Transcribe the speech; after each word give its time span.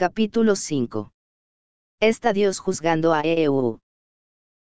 Capítulo 0.00 0.56
5. 0.56 1.12
Está 2.00 2.32
Dios 2.32 2.58
juzgando 2.58 3.12
a 3.12 3.20
EU. 3.20 3.80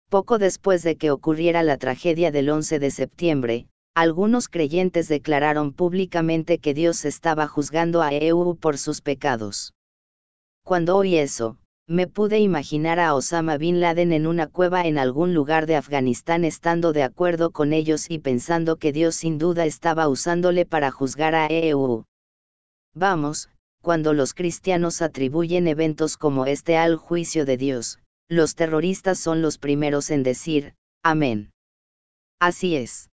Poco 0.09 0.39
después 0.39 0.81
de 0.81 0.95
que 0.95 1.11
ocurriera 1.11 1.61
la 1.61 1.77
tragedia 1.77 2.31
del 2.31 2.49
11 2.49 2.79
de 2.79 2.89
septiembre, 2.89 3.67
algunos 3.93 4.49
creyentes 4.49 5.07
declararon 5.07 5.73
públicamente 5.73 6.57
que 6.57 6.73
Dios 6.73 7.05
estaba 7.05 7.47
juzgando 7.47 8.01
a 8.01 8.15
EU 8.15 8.55
por 8.55 8.79
sus 8.79 9.01
pecados. 9.01 9.75
Cuando 10.63 10.97
oí 10.97 11.17
eso, 11.17 11.59
me 11.87 12.07
pude 12.07 12.39
imaginar 12.39 12.99
a 12.99 13.13
Osama 13.13 13.57
Bin 13.57 13.79
Laden 13.79 14.13
en 14.13 14.25
una 14.25 14.47
cueva 14.47 14.87
en 14.87 14.97
algún 14.97 15.35
lugar 15.35 15.67
de 15.67 15.75
Afganistán 15.75 16.45
estando 16.45 16.93
de 16.93 17.03
acuerdo 17.03 17.51
con 17.51 17.73
ellos 17.73 18.09
y 18.09 18.17
pensando 18.17 18.77
que 18.77 18.91
Dios 18.91 19.13
sin 19.13 19.37
duda 19.37 19.67
estaba 19.67 20.07
usándole 20.07 20.65
para 20.65 20.89
juzgar 20.89 21.35
a 21.35 21.45
EU. 21.45 22.05
Vamos, 22.95 23.51
cuando 23.81 24.13
los 24.13 24.33
cristianos 24.33 25.01
atribuyen 25.01 25.67
eventos 25.67 26.17
como 26.17 26.45
este 26.45 26.77
al 26.77 26.95
juicio 26.95 27.45
de 27.45 27.57
Dios, 27.57 27.99
los 28.29 28.55
terroristas 28.55 29.19
son 29.19 29.41
los 29.41 29.57
primeros 29.57 30.09
en 30.11 30.23
decir, 30.23 30.75
amén. 31.03 31.51
Así 32.39 32.75
es. 32.75 33.09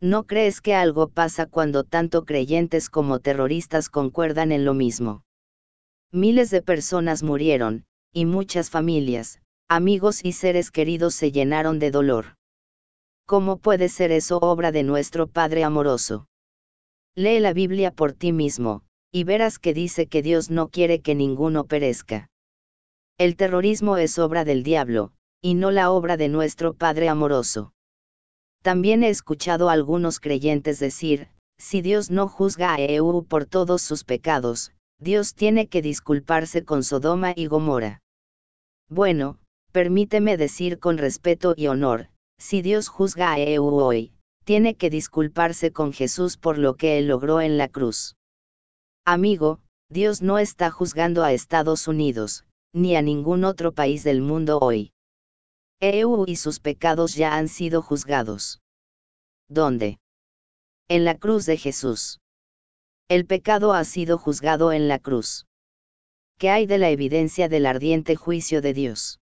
¿No 0.00 0.24
crees 0.24 0.60
que 0.60 0.74
algo 0.74 1.08
pasa 1.08 1.46
cuando 1.46 1.82
tanto 1.82 2.24
creyentes 2.24 2.88
como 2.90 3.18
terroristas 3.18 3.88
concuerdan 3.88 4.52
en 4.52 4.64
lo 4.64 4.74
mismo? 4.74 5.24
Miles 6.12 6.50
de 6.50 6.62
personas 6.62 7.22
murieron, 7.22 7.84
y 8.12 8.24
muchas 8.24 8.70
familias, 8.70 9.40
amigos 9.68 10.24
y 10.24 10.32
seres 10.32 10.70
queridos 10.70 11.14
se 11.14 11.32
llenaron 11.32 11.78
de 11.78 11.90
dolor. 11.90 12.36
¿Cómo 13.26 13.58
puede 13.58 13.88
ser 13.88 14.12
eso 14.12 14.38
obra 14.38 14.72
de 14.72 14.84
nuestro 14.84 15.26
Padre 15.26 15.64
amoroso? 15.64 16.26
Lee 17.14 17.40
la 17.40 17.52
Biblia 17.52 17.90
por 17.90 18.12
ti 18.12 18.32
mismo, 18.32 18.84
y 19.10 19.24
verás 19.24 19.58
que 19.58 19.74
dice 19.74 20.06
que 20.06 20.22
Dios 20.22 20.50
no 20.50 20.68
quiere 20.68 21.00
que 21.00 21.14
ninguno 21.14 21.64
perezca. 21.64 22.28
El 23.18 23.36
terrorismo 23.36 23.96
es 23.96 24.18
obra 24.18 24.44
del 24.44 24.62
diablo, 24.62 25.12
y 25.40 25.54
no 25.54 25.70
la 25.70 25.90
obra 25.90 26.16
de 26.16 26.28
nuestro 26.28 26.74
Padre 26.74 27.08
amoroso. 27.08 27.72
También 28.62 29.02
he 29.02 29.08
escuchado 29.08 29.70
a 29.70 29.72
algunos 29.72 30.20
creyentes 30.20 30.78
decir, 30.78 31.28
si 31.58 31.80
Dios 31.80 32.10
no 32.10 32.28
juzga 32.28 32.74
a 32.74 32.80
EU 32.80 33.24
por 33.24 33.46
todos 33.46 33.82
sus 33.82 34.04
pecados, 34.04 34.72
Dios 35.00 35.34
tiene 35.34 35.68
que 35.68 35.82
disculparse 35.82 36.64
con 36.64 36.82
Sodoma 36.82 37.32
y 37.34 37.46
Gomorra. 37.46 38.00
Bueno, 38.88 39.38
permíteme 39.72 40.36
decir 40.36 40.78
con 40.78 40.98
respeto 40.98 41.54
y 41.56 41.68
honor, 41.68 42.08
si 42.38 42.62
Dios 42.62 42.88
juzga 42.88 43.32
a 43.32 43.38
EU 43.38 43.80
hoy, 43.80 44.12
tiene 44.44 44.76
que 44.76 44.90
disculparse 44.90 45.72
con 45.72 45.92
Jesús 45.92 46.36
por 46.36 46.58
lo 46.58 46.74
que 46.74 46.98
él 46.98 47.08
logró 47.08 47.40
en 47.40 47.58
la 47.58 47.68
cruz. 47.68 48.16
Amigo, 49.10 49.58
Dios 49.88 50.20
no 50.20 50.38
está 50.38 50.70
juzgando 50.70 51.24
a 51.24 51.32
Estados 51.32 51.88
Unidos, 51.88 52.44
ni 52.74 52.94
a 52.94 53.00
ningún 53.00 53.44
otro 53.44 53.72
país 53.72 54.04
del 54.04 54.20
mundo 54.20 54.58
hoy. 54.58 54.92
EU 55.80 56.26
y 56.26 56.36
sus 56.36 56.60
pecados 56.60 57.14
ya 57.14 57.34
han 57.34 57.48
sido 57.48 57.80
juzgados. 57.80 58.60
¿Dónde? 59.48 59.98
En 60.88 61.06
la 61.06 61.16
cruz 61.16 61.46
de 61.46 61.56
Jesús. 61.56 62.20
El 63.08 63.24
pecado 63.24 63.72
ha 63.72 63.82
sido 63.84 64.18
juzgado 64.18 64.72
en 64.72 64.88
la 64.88 64.98
cruz. 64.98 65.46
¿Qué 66.36 66.50
hay 66.50 66.66
de 66.66 66.76
la 66.76 66.90
evidencia 66.90 67.48
del 67.48 67.64
ardiente 67.64 68.14
juicio 68.14 68.60
de 68.60 68.74
Dios? 68.74 69.20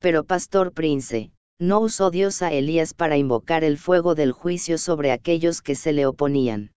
Pero 0.00 0.24
Pastor 0.24 0.72
Prince, 0.72 1.30
no 1.60 1.78
usó 1.78 2.10
Dios 2.10 2.42
a 2.42 2.52
Elías 2.52 2.94
para 2.94 3.16
invocar 3.16 3.62
el 3.62 3.78
fuego 3.78 4.16
del 4.16 4.32
juicio 4.32 4.76
sobre 4.76 5.12
aquellos 5.12 5.62
que 5.62 5.76
se 5.76 5.92
le 5.92 6.04
oponían. 6.04 6.72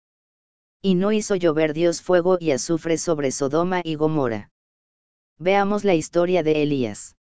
Y 0.81 0.95
no 0.95 1.11
hizo 1.11 1.35
llover 1.35 1.73
Dios 1.73 2.01
fuego 2.01 2.37
y 2.39 2.51
azufre 2.51 2.97
sobre 2.97 3.31
Sodoma 3.31 3.81
y 3.83 3.95
Gomorra. 3.95 4.49
Veamos 5.37 5.83
la 5.83 5.93
historia 5.93 6.41
de 6.41 6.63
Elías. 6.63 7.17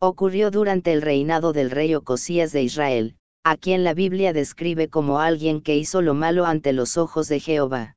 Ocurrió 0.00 0.50
durante 0.50 0.92
el 0.92 1.00
reinado 1.00 1.52
del 1.52 1.70
rey 1.70 1.94
Ocosías 1.94 2.50
de 2.50 2.62
Israel, 2.62 3.16
a 3.44 3.56
quien 3.56 3.84
la 3.84 3.94
Biblia 3.94 4.32
describe 4.32 4.88
como 4.88 5.20
alguien 5.20 5.60
que 5.60 5.76
hizo 5.76 6.02
lo 6.02 6.14
malo 6.14 6.46
ante 6.46 6.72
los 6.72 6.96
ojos 6.96 7.28
de 7.28 7.38
Jehová. 7.38 7.96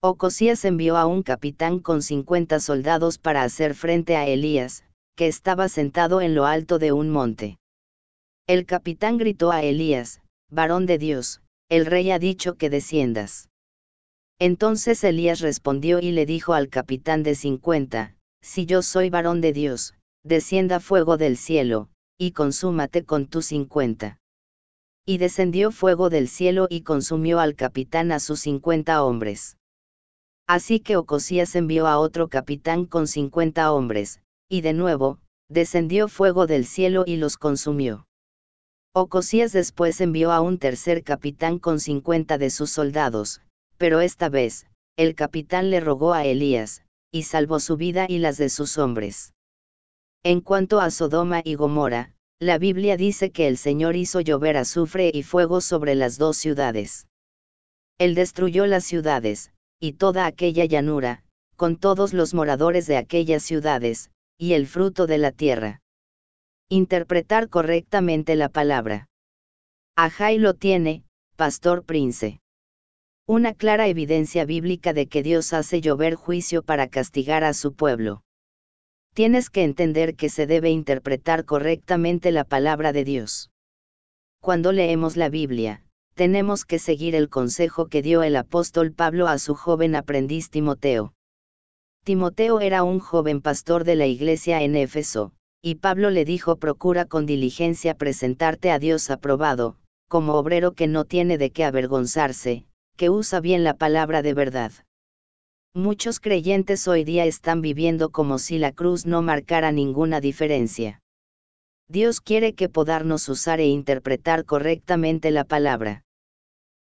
Ocosías 0.00 0.64
envió 0.64 0.96
a 0.96 1.04
un 1.04 1.22
capitán 1.22 1.78
con 1.78 2.00
50 2.00 2.60
soldados 2.60 3.18
para 3.18 3.42
hacer 3.42 3.74
frente 3.74 4.16
a 4.16 4.26
Elías, 4.26 4.84
que 5.16 5.26
estaba 5.28 5.68
sentado 5.68 6.22
en 6.22 6.34
lo 6.34 6.46
alto 6.46 6.78
de 6.78 6.92
un 6.92 7.10
monte. 7.10 7.58
El 8.46 8.64
capitán 8.64 9.18
gritó 9.18 9.52
a 9.52 9.62
Elías, 9.62 10.22
varón 10.50 10.86
de 10.86 10.96
Dios, 10.96 11.42
el 11.68 11.84
rey 11.86 12.10
ha 12.10 12.18
dicho 12.18 12.54
que 12.54 12.70
desciendas. 12.70 13.50
Entonces 14.38 15.04
Elías 15.04 15.40
respondió 15.40 16.00
y 16.00 16.12
le 16.12 16.26
dijo 16.26 16.54
al 16.54 16.68
capitán 16.68 17.22
de 17.22 17.34
50, 17.34 18.16
si 18.42 18.66
yo 18.66 18.82
soy 18.82 19.08
varón 19.08 19.40
de 19.40 19.52
Dios, 19.52 19.94
descienda 20.24 20.80
fuego 20.80 21.16
del 21.16 21.36
cielo, 21.36 21.88
y 22.18 22.32
consúmate 22.32 23.04
con 23.04 23.26
tus 23.26 23.46
cincuenta. 23.46 24.18
Y 25.06 25.18
descendió 25.18 25.70
fuego 25.72 26.10
del 26.10 26.28
cielo 26.28 26.66
y 26.70 26.82
consumió 26.82 27.40
al 27.40 27.54
capitán 27.56 28.12
a 28.12 28.20
sus 28.20 28.40
cincuenta 28.40 29.02
hombres. 29.02 29.56
Así 30.46 30.80
que 30.80 30.96
Ocosías 30.96 31.54
envió 31.56 31.86
a 31.86 31.98
otro 31.98 32.28
capitán 32.28 32.86
con 32.86 33.06
cincuenta 33.06 33.72
hombres, 33.72 34.20
y 34.48 34.60
de 34.60 34.72
nuevo, 34.72 35.18
descendió 35.48 36.08
fuego 36.08 36.46
del 36.46 36.66
cielo 36.66 37.04
y 37.06 37.16
los 37.16 37.36
consumió. 37.36 38.06
Ocosías 38.94 39.52
después 39.52 40.00
envió 40.00 40.32
a 40.32 40.40
un 40.40 40.58
tercer 40.58 41.02
capitán 41.02 41.58
con 41.58 41.80
cincuenta 41.80 42.38
de 42.38 42.50
sus 42.50 42.70
soldados, 42.70 43.40
pero 43.82 44.00
esta 44.00 44.28
vez, 44.28 44.68
el 44.96 45.16
capitán 45.16 45.70
le 45.70 45.80
rogó 45.80 46.14
a 46.14 46.24
Elías, 46.24 46.84
y 47.10 47.24
salvó 47.24 47.58
su 47.58 47.76
vida 47.76 48.06
y 48.08 48.18
las 48.18 48.38
de 48.38 48.48
sus 48.48 48.78
hombres. 48.78 49.34
En 50.22 50.40
cuanto 50.40 50.78
a 50.78 50.92
Sodoma 50.92 51.42
y 51.44 51.56
Gomorra, 51.56 52.14
la 52.38 52.58
Biblia 52.58 52.96
dice 52.96 53.32
que 53.32 53.48
el 53.48 53.56
Señor 53.56 53.96
hizo 53.96 54.20
llover 54.20 54.56
azufre 54.56 55.10
y 55.12 55.24
fuego 55.24 55.60
sobre 55.60 55.96
las 55.96 56.16
dos 56.16 56.36
ciudades. 56.36 57.08
Él 57.98 58.14
destruyó 58.14 58.66
las 58.66 58.84
ciudades, 58.84 59.50
y 59.80 59.94
toda 59.94 60.26
aquella 60.26 60.64
llanura, 60.64 61.24
con 61.56 61.76
todos 61.76 62.12
los 62.12 62.34
moradores 62.34 62.86
de 62.86 62.98
aquellas 62.98 63.42
ciudades, 63.42 64.12
y 64.38 64.52
el 64.52 64.68
fruto 64.68 65.08
de 65.08 65.18
la 65.18 65.32
tierra. 65.32 65.80
Interpretar 66.68 67.48
correctamente 67.48 68.36
la 68.36 68.48
palabra. 68.48 69.08
Ajay 69.96 70.38
lo 70.38 70.54
tiene, 70.54 71.02
Pastor 71.34 71.82
Prince 71.82 72.38
una 73.32 73.54
clara 73.54 73.88
evidencia 73.88 74.44
bíblica 74.44 74.92
de 74.92 75.06
que 75.06 75.22
Dios 75.22 75.54
hace 75.54 75.80
llover 75.80 76.16
juicio 76.16 76.62
para 76.62 76.88
castigar 76.88 77.44
a 77.44 77.54
su 77.54 77.72
pueblo. 77.72 78.22
Tienes 79.14 79.48
que 79.48 79.64
entender 79.64 80.16
que 80.16 80.28
se 80.28 80.46
debe 80.46 80.68
interpretar 80.68 81.46
correctamente 81.46 82.30
la 82.30 82.44
palabra 82.44 82.92
de 82.92 83.04
Dios. 83.04 83.50
Cuando 84.42 84.70
leemos 84.70 85.16
la 85.16 85.30
Biblia, 85.30 85.82
tenemos 86.12 86.66
que 86.66 86.78
seguir 86.78 87.14
el 87.14 87.30
consejo 87.30 87.86
que 87.86 88.02
dio 88.02 88.22
el 88.22 88.36
apóstol 88.36 88.92
Pablo 88.92 89.28
a 89.28 89.38
su 89.38 89.54
joven 89.54 89.96
aprendiz 89.96 90.50
Timoteo. 90.50 91.14
Timoteo 92.04 92.60
era 92.60 92.82
un 92.82 92.98
joven 92.98 93.40
pastor 93.40 93.84
de 93.84 93.96
la 93.96 94.04
iglesia 94.04 94.60
en 94.60 94.76
Éfeso, 94.76 95.32
y 95.62 95.76
Pablo 95.76 96.10
le 96.10 96.26
dijo 96.26 96.56
procura 96.56 97.06
con 97.06 97.24
diligencia 97.24 97.94
presentarte 97.94 98.70
a 98.70 98.78
Dios 98.78 99.10
aprobado, 99.10 99.78
como 100.06 100.34
obrero 100.34 100.72
que 100.72 100.86
no 100.86 101.06
tiene 101.06 101.38
de 101.38 101.50
qué 101.50 101.64
avergonzarse, 101.64 102.66
que 103.02 103.10
usa 103.10 103.40
bien 103.40 103.64
la 103.64 103.74
palabra 103.74 104.22
de 104.22 104.32
verdad. 104.32 104.70
Muchos 105.74 106.20
creyentes 106.20 106.86
hoy 106.86 107.02
día 107.02 107.24
están 107.24 107.60
viviendo 107.60 108.10
como 108.10 108.38
si 108.38 108.58
la 108.58 108.70
cruz 108.70 109.06
no 109.06 109.22
marcara 109.22 109.72
ninguna 109.72 110.20
diferencia. 110.20 111.00
Dios 111.88 112.20
quiere 112.20 112.54
que 112.54 112.68
podarnos 112.68 113.28
usar 113.28 113.58
e 113.58 113.66
interpretar 113.66 114.44
correctamente 114.44 115.32
la 115.32 115.42
palabra. 115.42 116.04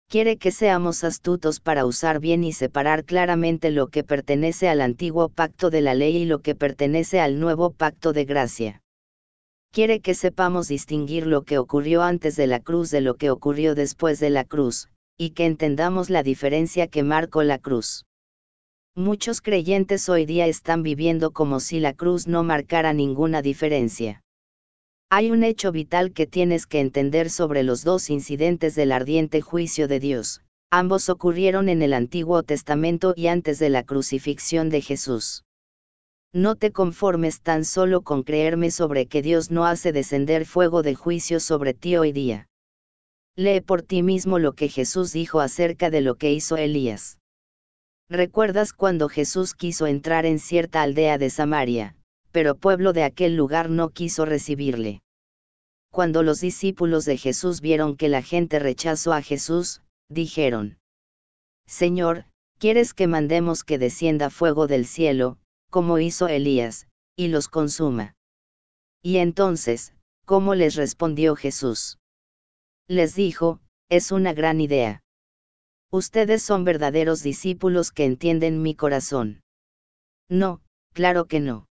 Quiere 0.10 0.38
que 0.38 0.50
seamos 0.50 1.04
astutos 1.04 1.60
para 1.60 1.86
usar 1.86 2.20
bien 2.20 2.44
y 2.44 2.52
separar 2.52 3.06
claramente 3.06 3.70
lo 3.70 3.90
que 3.90 4.04
pertenece 4.04 4.70
al 4.70 4.82
antiguo 4.82 5.30
pacto 5.30 5.70
de 5.70 5.82
la 5.82 5.94
ley 5.94 6.18
y 6.18 6.26
lo 6.26 6.40
que 6.40 6.56
pertenece 6.56 7.20
al 7.20 7.40
nuevo 7.40 7.74
pacto 7.74 8.12
de 8.12 8.26
gracia. 8.26 8.82
Quiere 9.72 10.00
que 10.00 10.16
sepamos 10.16 10.68
distinguir 10.68 11.28
lo 11.28 11.44
que 11.44 11.60
ocurrió 11.60 12.02
antes 12.02 12.36
de 12.36 12.48
la 12.48 12.60
cruz 12.60 12.90
de 12.90 13.02
lo 13.02 13.18
que 13.18 13.30
ocurrió 13.30 13.76
después 13.76 14.20
de 14.20 14.32
la 14.32 14.46
cruz, 14.46 14.90
y 15.18 15.32
que 15.32 15.46
entendamos 15.46 16.10
la 16.10 16.24
diferencia 16.24 16.88
que 16.88 17.04
marcó 17.04 17.44
la 17.44 17.58
cruz. 17.58 18.06
Muchos 18.96 19.42
creyentes 19.42 20.10
hoy 20.10 20.26
día 20.26 20.48
están 20.48 20.84
viviendo 20.84 21.32
como 21.32 21.60
si 21.60 21.80
la 21.80 21.94
cruz 21.94 22.28
no 22.28 22.44
marcara 22.44 22.94
ninguna 22.94 23.42
diferencia. 23.42 24.24
Hay 25.10 25.32
un 25.32 25.44
hecho 25.44 25.72
vital 25.72 26.14
que 26.14 26.28
tienes 26.28 26.66
que 26.66 26.80
entender 26.80 27.30
sobre 27.30 27.64
los 27.64 27.84
dos 27.84 28.10
incidentes 28.10 28.76
del 28.76 28.92
ardiente 28.92 29.42
juicio 29.42 29.88
de 29.88 30.00
Dios, 30.00 30.42
ambos 30.70 31.10
ocurrieron 31.10 31.70
en 31.70 31.82
el 31.82 31.94
Antiguo 31.94 32.44
Testamento 32.44 33.14
y 33.16 33.28
antes 33.28 33.58
de 33.58 33.70
la 33.70 33.84
crucifixión 33.84 34.70
de 34.70 34.82
Jesús. 34.82 35.44
No 36.34 36.56
te 36.56 36.72
conformes 36.72 37.42
tan 37.42 37.64
solo 37.64 38.02
con 38.02 38.24
creerme 38.24 38.70
sobre 38.70 39.06
que 39.06 39.22
Dios 39.22 39.50
no 39.50 39.66
hace 39.66 39.92
descender 39.92 40.46
fuego 40.46 40.84
de 40.84 40.94
juicio 40.94 41.40
sobre 41.40 41.74
ti 41.74 41.96
hoy 41.96 42.12
día. 42.12 42.48
Lee 43.40 43.62
por 43.62 43.84
ti 43.84 44.02
mismo 44.02 44.40
lo 44.40 44.54
que 44.54 44.68
Jesús 44.68 45.14
dijo 45.14 45.42
acerca 45.42 45.92
de 45.92 46.02
lo 46.02 46.16
que 46.16 46.34
hizo 46.34 46.58
Elías. 46.58 47.20
¿Recuerdas 48.10 48.74
cuando 48.74 49.10
Jesús 49.10 49.54
quiso 49.54 49.86
entrar 49.86 50.26
en 50.26 50.40
cierta 50.40 50.82
aldea 50.82 51.20
de 51.20 51.30
Samaria, 51.30 51.96
pero 52.32 52.56
pueblo 52.56 52.94
de 52.94 53.04
aquel 53.04 53.36
lugar 53.36 53.70
no 53.70 53.90
quiso 53.90 54.26
recibirle? 54.26 55.02
Cuando 55.92 56.24
los 56.24 56.42
discípulos 56.42 57.06
de 57.06 57.18
Jesús 57.18 57.62
vieron 57.62 57.96
que 57.96 58.10
la 58.10 58.24
gente 58.24 58.58
rechazó 58.58 59.14
a 59.14 59.22
Jesús, 59.22 59.84
dijeron, 60.10 60.80
Señor, 61.68 62.26
¿quieres 62.58 62.96
que 62.96 63.06
mandemos 63.06 63.64
que 63.64 63.78
descienda 63.78 64.32
fuego 64.32 64.66
del 64.66 64.88
cielo, 64.88 65.38
como 65.70 66.00
hizo 66.00 66.28
Elías, 66.28 66.88
y 67.16 67.28
los 67.28 67.50
consuma? 67.50 68.16
Y 69.04 69.18
entonces, 69.18 69.94
¿cómo 70.26 70.56
les 70.56 70.74
respondió 70.74 71.36
Jesús? 71.36 72.00
Les 72.88 73.16
dijo, 73.16 73.60
es 73.90 74.12
una 74.12 74.34
gran 74.34 74.62
idea. 74.62 75.02
Ustedes 75.92 76.42
son 76.42 76.64
verdaderos 76.64 77.24
discípulos 77.24 77.92
que 77.92 78.06
entienden 78.06 78.62
mi 78.62 78.76
corazón. 78.76 79.42
No, 80.30 80.62
claro 80.94 81.26
que 81.26 81.40
no. 81.40 81.68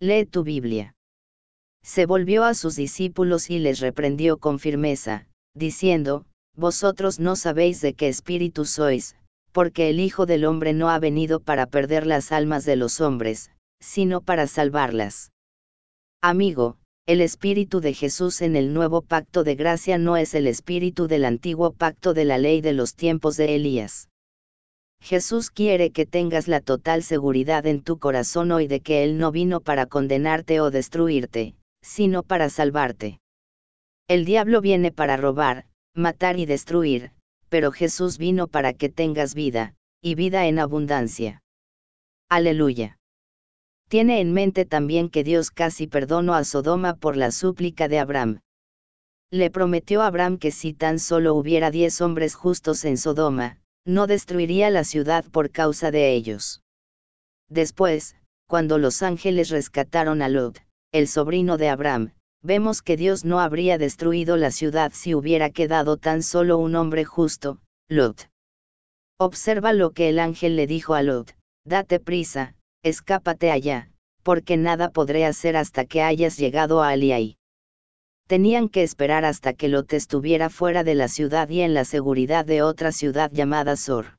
Lee 0.00 0.26
tu 0.26 0.42
Biblia. 0.42 0.94
Se 1.82 2.06
volvió 2.06 2.44
a 2.44 2.54
sus 2.54 2.76
discípulos 2.76 3.50
y 3.50 3.58
les 3.58 3.80
reprendió 3.80 4.38
con 4.38 4.58
firmeza, 4.58 5.26
diciendo, 5.54 6.26
Vosotros 6.54 7.18
no 7.18 7.34
sabéis 7.34 7.80
de 7.80 7.94
qué 7.94 8.08
espíritu 8.08 8.64
sois, 8.64 9.16
porque 9.52 9.88
el 9.88 10.00
Hijo 10.00 10.26
del 10.26 10.44
Hombre 10.44 10.72
no 10.72 10.90
ha 10.90 10.98
venido 10.98 11.40
para 11.40 11.66
perder 11.66 12.06
las 12.06 12.32
almas 12.32 12.64
de 12.64 12.76
los 12.76 13.00
hombres, 13.00 13.50
sino 13.80 14.20
para 14.20 14.46
salvarlas. 14.46 15.32
Amigo, 16.22 16.78
el 17.06 17.20
espíritu 17.20 17.80
de 17.80 17.94
Jesús 17.94 18.42
en 18.42 18.54
el 18.54 18.72
nuevo 18.72 19.02
pacto 19.02 19.42
de 19.42 19.56
gracia 19.56 19.98
no 19.98 20.16
es 20.16 20.34
el 20.34 20.46
espíritu 20.46 21.08
del 21.08 21.24
antiguo 21.24 21.72
pacto 21.72 22.14
de 22.14 22.24
la 22.24 22.38
ley 22.38 22.60
de 22.60 22.72
los 22.72 22.94
tiempos 22.94 23.36
de 23.36 23.56
Elías. 23.56 24.08
Jesús 25.00 25.50
quiere 25.50 25.90
que 25.90 26.06
tengas 26.06 26.46
la 26.46 26.60
total 26.60 27.02
seguridad 27.02 27.66
en 27.66 27.82
tu 27.82 27.98
corazón 27.98 28.52
hoy 28.52 28.68
de 28.68 28.80
que 28.80 29.02
Él 29.02 29.18
no 29.18 29.32
vino 29.32 29.60
para 29.60 29.86
condenarte 29.86 30.60
o 30.60 30.70
destruirte, 30.70 31.56
sino 31.82 32.22
para 32.22 32.48
salvarte. 32.48 33.18
El 34.06 34.24
diablo 34.24 34.60
viene 34.60 34.92
para 34.92 35.16
robar, 35.16 35.66
matar 35.94 36.38
y 36.38 36.46
destruir, 36.46 37.10
pero 37.48 37.72
Jesús 37.72 38.16
vino 38.16 38.46
para 38.46 38.74
que 38.74 38.88
tengas 38.88 39.34
vida, 39.34 39.74
y 40.00 40.14
vida 40.14 40.46
en 40.46 40.60
abundancia. 40.60 41.42
Aleluya. 42.28 42.96
Tiene 43.92 44.22
en 44.22 44.32
mente 44.32 44.64
también 44.64 45.10
que 45.10 45.22
Dios 45.22 45.50
casi 45.50 45.86
perdonó 45.86 46.32
a 46.32 46.44
Sodoma 46.44 46.94
por 46.94 47.14
la 47.14 47.30
súplica 47.30 47.88
de 47.88 47.98
Abraham. 47.98 48.40
Le 49.30 49.50
prometió 49.50 50.00
a 50.00 50.06
Abraham 50.06 50.38
que 50.38 50.50
si 50.50 50.72
tan 50.72 50.98
solo 50.98 51.34
hubiera 51.34 51.70
diez 51.70 52.00
hombres 52.00 52.34
justos 52.34 52.86
en 52.86 52.96
Sodoma, 52.96 53.58
no 53.84 54.06
destruiría 54.06 54.70
la 54.70 54.84
ciudad 54.84 55.26
por 55.30 55.50
causa 55.50 55.90
de 55.90 56.14
ellos. 56.14 56.62
Después, 57.50 58.16
cuando 58.48 58.78
los 58.78 59.02
ángeles 59.02 59.50
rescataron 59.50 60.22
a 60.22 60.30
Lot, 60.30 60.62
el 60.90 61.06
sobrino 61.06 61.58
de 61.58 61.68
Abraham, 61.68 62.14
vemos 62.42 62.80
que 62.80 62.96
Dios 62.96 63.26
no 63.26 63.40
habría 63.40 63.76
destruido 63.76 64.38
la 64.38 64.52
ciudad 64.52 64.92
si 64.94 65.14
hubiera 65.14 65.50
quedado 65.50 65.98
tan 65.98 66.22
solo 66.22 66.56
un 66.56 66.76
hombre 66.76 67.04
justo, 67.04 67.60
Lot. 67.90 68.30
Observa 69.18 69.74
lo 69.74 69.90
que 69.90 70.08
el 70.08 70.18
ángel 70.18 70.56
le 70.56 70.66
dijo 70.66 70.94
a 70.94 71.02
Lot, 71.02 71.36
date 71.66 72.00
prisa, 72.00 72.54
escápate 72.82 73.50
allá, 73.52 73.90
porque 74.24 74.56
nada 74.56 74.90
podré 74.90 75.24
hacer 75.24 75.56
hasta 75.56 75.84
que 75.84 76.02
hayas 76.02 76.36
llegado 76.36 76.82
a 76.82 76.88
Aliai. 76.88 77.36
Tenían 78.26 78.68
que 78.68 78.82
esperar 78.82 79.24
hasta 79.24 79.52
que 79.52 79.68
Lot 79.68 79.92
estuviera 79.92 80.48
fuera 80.48 80.82
de 80.82 80.94
la 80.94 81.08
ciudad 81.08 81.48
y 81.48 81.60
en 81.60 81.74
la 81.74 81.84
seguridad 81.84 82.44
de 82.44 82.62
otra 82.62 82.90
ciudad 82.90 83.30
llamada 83.32 83.76
Sor. 83.76 84.18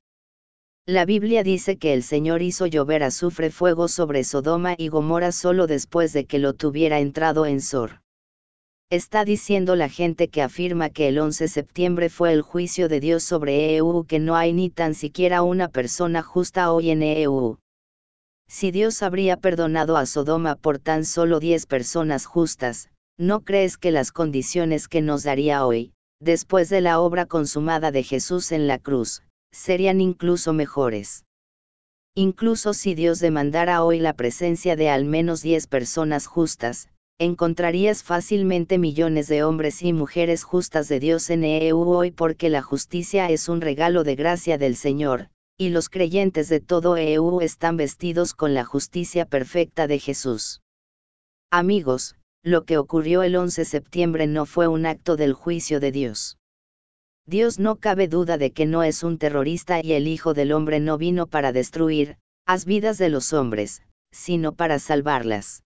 La 0.85 1.05
Biblia 1.05 1.43
dice 1.43 1.77
que 1.77 1.93
el 1.93 2.03
Señor 2.03 2.41
hizo 2.41 2.65
llover 2.65 3.03
azufre 3.03 3.51
fuego 3.51 3.87
sobre 3.87 4.23
Sodoma 4.23 4.75
y 4.77 4.89
Gomorra 4.89 5.31
solo 5.31 5.67
después 5.67 6.13
de 6.13 6.25
que 6.25 6.39
Lot 6.39 6.63
hubiera 6.63 6.99
entrado 6.99 7.45
en 7.45 7.61
Sor. 7.61 8.01
Está 8.89 9.25
diciendo 9.25 9.75
la 9.75 9.89
gente 9.89 10.27
que 10.27 10.41
afirma 10.41 10.89
que 10.89 11.07
el 11.07 11.19
11 11.19 11.45
de 11.45 11.47
septiembre 11.47 12.09
fue 12.09 12.31
el 12.31 12.41
juicio 12.41 12.89
de 12.89 12.99
Dios 12.99 13.23
sobre 13.23 13.75
EU 13.75 14.05
que 14.05 14.19
no 14.19 14.35
hay 14.35 14.53
ni 14.53 14.69
tan 14.69 14.93
siquiera 14.93 15.41
una 15.41 15.69
persona 15.69 16.21
justa 16.21 16.71
hoy 16.71 16.91
en 16.91 17.01
EU. 17.01 17.57
Si 18.55 18.69
Dios 18.69 19.01
habría 19.01 19.37
perdonado 19.37 19.97
a 19.97 20.05
Sodoma 20.05 20.55
por 20.55 20.77
tan 20.77 21.05
solo 21.05 21.39
diez 21.39 21.65
personas 21.65 22.27
justas, 22.27 22.91
¿no 23.17 23.39
crees 23.43 23.77
que 23.77 23.89
las 23.89 24.11
condiciones 24.11 24.87
que 24.87 25.01
nos 25.01 25.23
daría 25.23 25.65
hoy, 25.65 25.91
después 26.21 26.69
de 26.69 26.79
la 26.79 26.99
obra 26.99 27.25
consumada 27.25 27.89
de 27.89 28.03
Jesús 28.03 28.51
en 28.51 28.67
la 28.67 28.77
cruz, 28.77 29.23
serían 29.51 30.01
incluso 30.01 30.53
mejores? 30.53 31.25
Incluso 32.13 32.75
si 32.75 32.93
Dios 32.93 33.19
demandara 33.19 33.83
hoy 33.83 33.99
la 33.99 34.13
presencia 34.13 34.75
de 34.75 34.91
al 34.91 35.05
menos 35.05 35.41
diez 35.41 35.65
personas 35.65 36.27
justas, 36.27 36.89
encontrarías 37.17 38.03
fácilmente 38.03 38.77
millones 38.77 39.27
de 39.27 39.43
hombres 39.43 39.81
y 39.81 39.93
mujeres 39.93 40.43
justas 40.43 40.87
de 40.87 40.99
Dios 40.99 41.31
en 41.31 41.43
EU 41.43 41.89
hoy 41.89 42.11
porque 42.11 42.49
la 42.49 42.61
justicia 42.61 43.31
es 43.31 43.49
un 43.49 43.61
regalo 43.61 44.03
de 44.03 44.13
gracia 44.15 44.59
del 44.59 44.75
Señor, 44.75 45.29
y 45.57 45.69
los 45.69 45.89
creyentes 45.89 46.49
de 46.49 46.59
todo 46.59 46.97
EU 46.97 47.41
están 47.41 47.77
vestidos 47.77 48.33
con 48.33 48.53
la 48.53 48.65
justicia 48.65 49.25
perfecta 49.25 49.87
de 49.87 49.99
Jesús. 49.99 50.61
Amigos, 51.51 52.15
lo 52.43 52.65
que 52.65 52.77
ocurrió 52.77 53.23
el 53.23 53.35
11 53.35 53.61
de 53.61 53.65
septiembre 53.65 54.27
no 54.27 54.45
fue 54.45 54.67
un 54.67 54.85
acto 54.85 55.15
del 55.15 55.33
juicio 55.33 55.79
de 55.79 55.91
Dios. 55.91 56.37
Dios 57.25 57.57
no 57.57 57.77
cabe 57.77 58.07
duda 58.07 58.37
de 58.37 58.51
que 58.51 58.65
no 58.65 58.83
es 58.83 59.01
un 59.03 59.17
terrorista 59.17 59.79
y 59.81 59.93
el 59.93 60.07
Hijo 60.07 60.33
del 60.33 60.51
Hombre 60.51 60.81
no 60.81 60.97
vino 60.97 61.27
para 61.27 61.53
destruir, 61.53 62.17
las 62.45 62.65
vidas 62.65 62.97
de 62.97 63.09
los 63.09 63.31
hombres, 63.31 63.81
sino 64.11 64.53
para 64.53 64.77
salvarlas. 64.79 65.63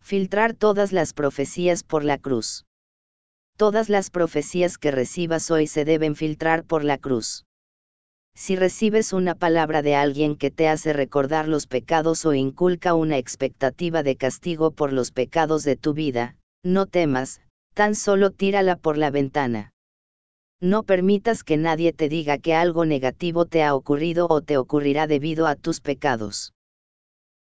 Filtrar 0.00 0.54
todas 0.54 0.92
las 0.92 1.12
profecías 1.12 1.82
por 1.82 2.04
la 2.04 2.18
cruz. 2.18 2.66
Todas 3.56 3.88
las 3.88 4.10
profecías 4.10 4.78
que 4.78 4.92
recibas 4.92 5.50
hoy 5.50 5.66
se 5.66 5.84
deben 5.84 6.14
filtrar 6.14 6.64
por 6.64 6.84
la 6.84 6.98
cruz. 6.98 7.44
Si 8.34 8.56
recibes 8.56 9.12
una 9.12 9.34
palabra 9.34 9.82
de 9.82 9.94
alguien 9.94 10.36
que 10.36 10.50
te 10.50 10.68
hace 10.68 10.92
recordar 10.92 11.48
los 11.48 11.66
pecados 11.66 12.24
o 12.24 12.34
inculca 12.34 12.94
una 12.94 13.18
expectativa 13.18 14.02
de 14.02 14.16
castigo 14.16 14.70
por 14.70 14.92
los 14.92 15.10
pecados 15.12 15.64
de 15.64 15.76
tu 15.76 15.92
vida, 15.94 16.36
no 16.64 16.86
temas, 16.86 17.40
tan 17.74 17.94
solo 17.94 18.30
tírala 18.30 18.76
por 18.76 18.98
la 18.98 19.10
ventana. 19.10 19.72
No 20.60 20.82
permitas 20.82 21.42
que 21.42 21.56
nadie 21.56 21.92
te 21.92 22.08
diga 22.08 22.38
que 22.38 22.54
algo 22.54 22.84
negativo 22.84 23.46
te 23.46 23.62
ha 23.62 23.74
ocurrido 23.74 24.26
o 24.28 24.42
te 24.42 24.58
ocurrirá 24.58 25.06
debido 25.06 25.46
a 25.46 25.56
tus 25.56 25.80
pecados. 25.80 26.52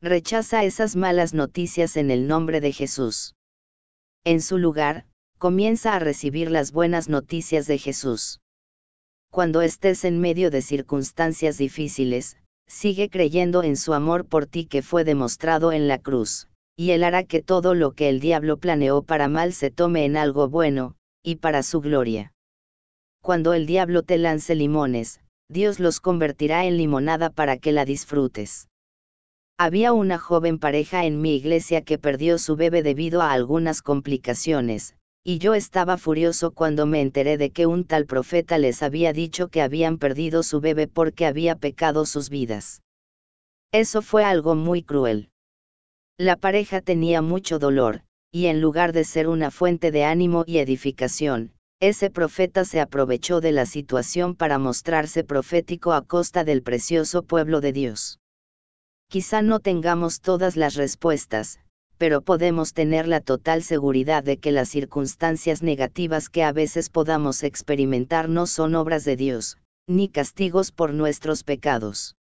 Rechaza 0.01 0.63
esas 0.63 0.95
malas 0.95 1.33
noticias 1.33 1.98
en 1.98 2.12
el 2.12 2.27
nombre 2.27 2.62
de 2.62 2.72
Jesús. 2.72 3.36
En 4.24 4.41
su 4.41 4.58
lugar, 4.58 5.05
comienza 5.38 5.93
a 5.93 6.00
recibir 6.00 6.50
las 6.50 6.72
buenas 6.72 7.10
noticias 7.10 7.67
de 7.67 7.77
Jesús. 7.77 8.39
Cuando 9.31 9.62
estés 9.62 10.05
en 10.05 10.19
medio 10.19 10.50
de 10.50 10.62
circunstancias 10.62 11.57
difíciles, 11.57 12.38
sigue 12.67 13.09
creyendo 13.09 13.63
en 13.63 13.77
su 13.77 13.93
amor 13.93 14.25
por 14.25 14.45
ti 14.45 14.65
que 14.65 14.81
fue 14.81 15.03
demostrado 15.03 15.71
en 15.71 15.88
la 15.88 16.00
cruz, 16.00 16.48
y 16.75 16.91
él 16.91 17.03
hará 17.03 17.24
que 17.24 17.41
todo 17.41 17.75
lo 17.75 17.91
que 17.91 18.09
el 18.09 18.19
diablo 18.19 18.57
planeó 18.57 19.03
para 19.03 19.27
mal 19.27 19.53
se 19.53 19.69
tome 19.69 20.05
en 20.05 20.17
algo 20.17 20.50
bueno, 20.50 20.95
y 21.24 21.36
para 21.36 21.62
su 21.62 21.81
gloria. 21.81 22.33
Cuando 23.21 23.53
el 23.53 23.65
diablo 23.65 24.03
te 24.03 24.17
lance 24.17 24.55
limones, 24.55 25.19
Dios 25.50 25.79
los 25.79 26.00
convertirá 26.00 26.65
en 26.65 26.77
limonada 26.77 27.29
para 27.29 27.57
que 27.57 27.71
la 27.71 27.86
disfrutes. 27.86 28.67
Había 29.57 29.91
una 29.93 30.17
joven 30.17 30.57
pareja 30.57 31.05
en 31.05 31.21
mi 31.21 31.36
iglesia 31.36 31.81
que 31.81 31.98
perdió 31.98 32.38
su 32.38 32.55
bebé 32.55 32.81
debido 32.81 33.21
a 33.21 33.33
algunas 33.33 33.81
complicaciones, 33.81 34.95
y 35.23 35.38
yo 35.39 35.53
estaba 35.53 35.97
furioso 35.97 36.51
cuando 36.51 36.85
me 36.85 37.01
enteré 37.01 37.38
de 37.38 37.51
que 37.51 37.65
un 37.65 37.85
tal 37.85 38.05
profeta 38.05 38.57
les 38.57 38.81
había 38.81 39.13
dicho 39.13 39.49
que 39.49 39.61
habían 39.61 39.97
perdido 39.97 40.43
su 40.43 40.61
bebé 40.61 40.88
porque 40.88 41.25
había 41.25 41.55
pecado 41.55 42.05
sus 42.05 42.29
vidas. 42.29 42.81
Eso 43.71 44.01
fue 44.01 44.23
algo 44.23 44.55
muy 44.55 44.81
cruel. 44.83 45.29
La 46.17 46.35
pareja 46.35 46.81
tenía 46.81 47.21
mucho 47.21 47.59
dolor, 47.59 48.01
y 48.31 48.47
en 48.47 48.61
lugar 48.61 48.93
de 48.93 49.03
ser 49.03 49.27
una 49.27 49.51
fuente 49.51 49.91
de 49.91 50.03
ánimo 50.03 50.43
y 50.45 50.57
edificación, 50.57 51.53
ese 51.79 52.09
profeta 52.09 52.65
se 52.65 52.81
aprovechó 52.81 53.39
de 53.39 53.51
la 53.51 53.65
situación 53.65 54.35
para 54.35 54.57
mostrarse 54.57 55.23
profético 55.23 55.93
a 55.93 56.05
costa 56.05 56.43
del 56.43 56.61
precioso 56.61 57.23
pueblo 57.23 57.61
de 57.61 57.71
Dios. 57.71 58.19
Quizá 59.07 59.41
no 59.41 59.59
tengamos 59.59 60.19
todas 60.19 60.57
las 60.57 60.75
respuestas, 60.75 61.59
pero 62.00 62.22
podemos 62.22 62.74
tener 62.74 63.10
la 63.10 63.20
total 63.20 63.62
seguridad 63.62 64.24
de 64.24 64.38
que 64.38 64.53
las 64.53 64.70
circunstancias 64.70 65.62
negativas 65.62 66.29
que 66.29 66.44
a 66.46 66.53
veces 66.53 66.89
podamos 66.89 67.44
experimentar 67.44 68.29
no 68.29 68.48
son 68.48 68.74
obras 68.75 69.03
de 69.03 69.18
Dios, 69.18 69.58
ni 69.86 70.08
castigos 70.08 70.72
por 70.72 70.94
nuestros 70.94 71.44
pecados. 71.44 72.15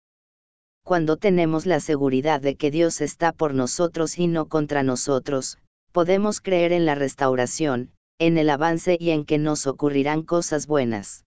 Cuando 0.84 1.15
tenemos 1.15 1.67
la 1.67 1.79
seguridad 1.79 2.41
de 2.41 2.55
que 2.55 2.72
Dios 2.72 3.01
está 3.01 3.31
por 3.31 3.53
nosotros 3.53 4.17
y 4.17 4.25
no 4.25 4.48
contra 4.48 4.81
nosotros, 4.81 5.60
podemos 5.91 6.41
creer 6.41 6.72
en 6.74 6.88
la 6.88 6.96
restauración, 6.96 7.91
en 8.17 8.39
el 8.39 8.50
avance 8.50 8.98
y 9.00 9.12
en 9.12 9.25
que 9.25 9.38
nos 9.38 9.67
ocurrirán 9.67 10.24
cosas 10.24 10.65
buenas. 10.65 11.24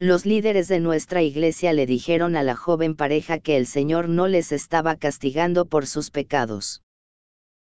Los 0.00 0.26
líderes 0.26 0.66
de 0.66 0.80
nuestra 0.80 1.22
iglesia 1.22 1.72
le 1.72 1.86
dijeron 1.86 2.34
a 2.34 2.42
la 2.42 2.56
joven 2.56 2.96
pareja 2.96 3.38
que 3.38 3.56
el 3.56 3.68
Señor 3.68 4.08
no 4.08 4.26
les 4.26 4.50
estaba 4.50 4.96
castigando 4.96 5.64
por 5.66 5.86
sus 5.86 6.10
pecados. 6.10 6.81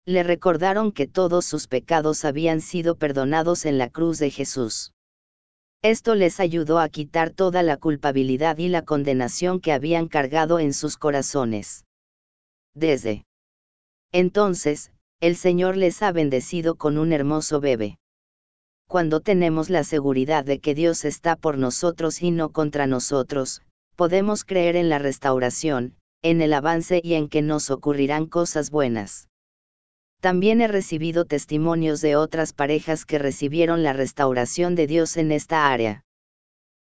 Le 0.08 0.24
recordaron 0.24 0.92
que 0.92 1.06
todos 1.06 1.46
sus 1.46 1.68
pecados 1.68 2.26
habían 2.26 2.62
sido 2.62 2.96
perdonados 2.96 3.66
en 3.66 3.78
la 3.78 3.90
cruz 3.90 4.18
de 4.18 4.32
Jesús. 4.32 4.94
Esto 5.84 6.16
les 6.16 6.40
ayudó 6.40 6.80
a 6.80 6.90
quitar 6.90 7.30
toda 7.30 7.62
la 7.62 7.78
culpabilidad 7.78 8.58
y 8.58 8.70
la 8.70 8.82
condenación 8.82 9.60
que 9.60 9.72
habían 9.72 10.08
cargado 10.08 10.58
en 10.58 10.74
sus 10.74 10.98
corazones. 10.98 11.86
Desde 12.74 13.26
entonces, 14.12 14.92
el 15.20 15.36
Señor 15.36 15.78
les 15.78 16.02
ha 16.02 16.12
bendecido 16.12 16.74
con 16.74 16.98
un 16.98 17.14
hermoso 17.14 17.60
bebé 17.60 18.00
cuando 18.88 19.20
tenemos 19.20 19.70
la 19.70 19.84
seguridad 19.84 20.46
de 20.46 20.60
que 20.60 20.74
Dios 20.74 21.04
está 21.04 21.36
por 21.36 21.58
nosotros 21.58 22.22
y 22.22 22.32
no 22.32 22.54
contra 22.54 22.88
nosotros, 22.88 23.62
podemos 23.98 24.46
creer 24.46 24.78
en 24.78 24.88
la 24.88 24.98
restauración, 24.98 25.96
en 26.24 26.42
el 26.42 26.54
avance 26.54 27.02
y 27.04 27.16
en 27.16 27.28
que 27.28 27.42
nos 27.42 27.70
ocurrirán 27.70 28.28
cosas 28.28 28.72
buenas. 28.72 29.28
También 30.20 30.62
he 30.62 30.68
recibido 30.68 31.26
testimonios 31.26 32.02
de 32.02 32.16
otras 32.16 32.54
parejas 32.54 33.06
que 33.06 33.20
recibieron 33.20 33.84
la 33.84 33.94
restauración 33.94 34.76
de 34.76 34.88
Dios 34.88 35.18
en 35.18 35.32
esta 35.32 35.72
área. 35.72 36.04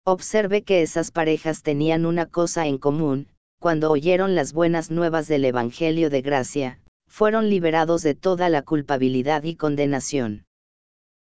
Observe 0.06 0.64
que 0.64 0.82
esas 0.82 1.12
parejas 1.12 1.64
tenían 1.64 2.06
una 2.06 2.26
cosa 2.26 2.68
en 2.68 2.78
común, 2.78 3.28
cuando 3.60 3.92
oyeron 3.92 4.36
las 4.36 4.54
buenas 4.54 4.92
nuevas 4.92 5.28
del 5.28 5.46
Evangelio 5.46 6.10
de 6.10 6.22
Gracia, 6.22 6.80
fueron 7.08 7.50
liberados 7.50 8.02
de 8.04 8.16
toda 8.16 8.50
la 8.50 8.64
culpabilidad 8.64 9.44
y 9.44 9.56
condenación 9.56 10.46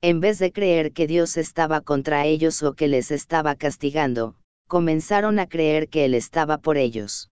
en 0.01 0.21
vez 0.21 0.39
de 0.39 0.53
creer 0.53 0.93
que 0.93 1.09
Dios 1.09 1.37
estaba 1.37 1.81
contra 1.81 2.25
ellos 2.25 2.63
o 2.63 2.75
que 2.75 2.87
les 2.87 3.11
estaba 3.11 3.57
castigando, 3.57 4.37
comenzaron 4.69 5.41
a 5.41 5.49
creer 5.49 5.89
que 5.89 6.05
Él 6.05 6.15
estaba 6.15 6.59
por 6.59 6.77
ellos. 6.77 7.31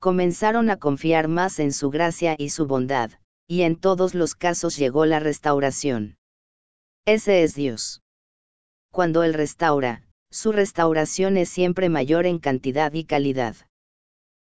Comenzaron 0.00 0.70
a 0.70 0.76
confiar 0.76 1.28
más 1.28 1.60
en 1.60 1.72
su 1.72 1.90
gracia 1.90 2.34
y 2.36 2.48
su 2.48 2.66
bondad, 2.66 3.12
y 3.48 3.62
en 3.62 3.76
todos 3.76 4.14
los 4.14 4.34
casos 4.34 4.76
llegó 4.76 5.06
la 5.06 5.20
restauración. 5.20 6.18
Ese 7.06 7.42
es 7.42 7.54
Dios. 7.54 8.02
Cuando 8.92 9.22
Él 9.22 9.32
restaura, 9.32 10.04
su 10.30 10.52
restauración 10.52 11.38
es 11.38 11.48
siempre 11.48 11.88
mayor 11.88 12.26
en 12.26 12.38
cantidad 12.38 12.92
y 12.92 13.04
calidad. 13.04 13.56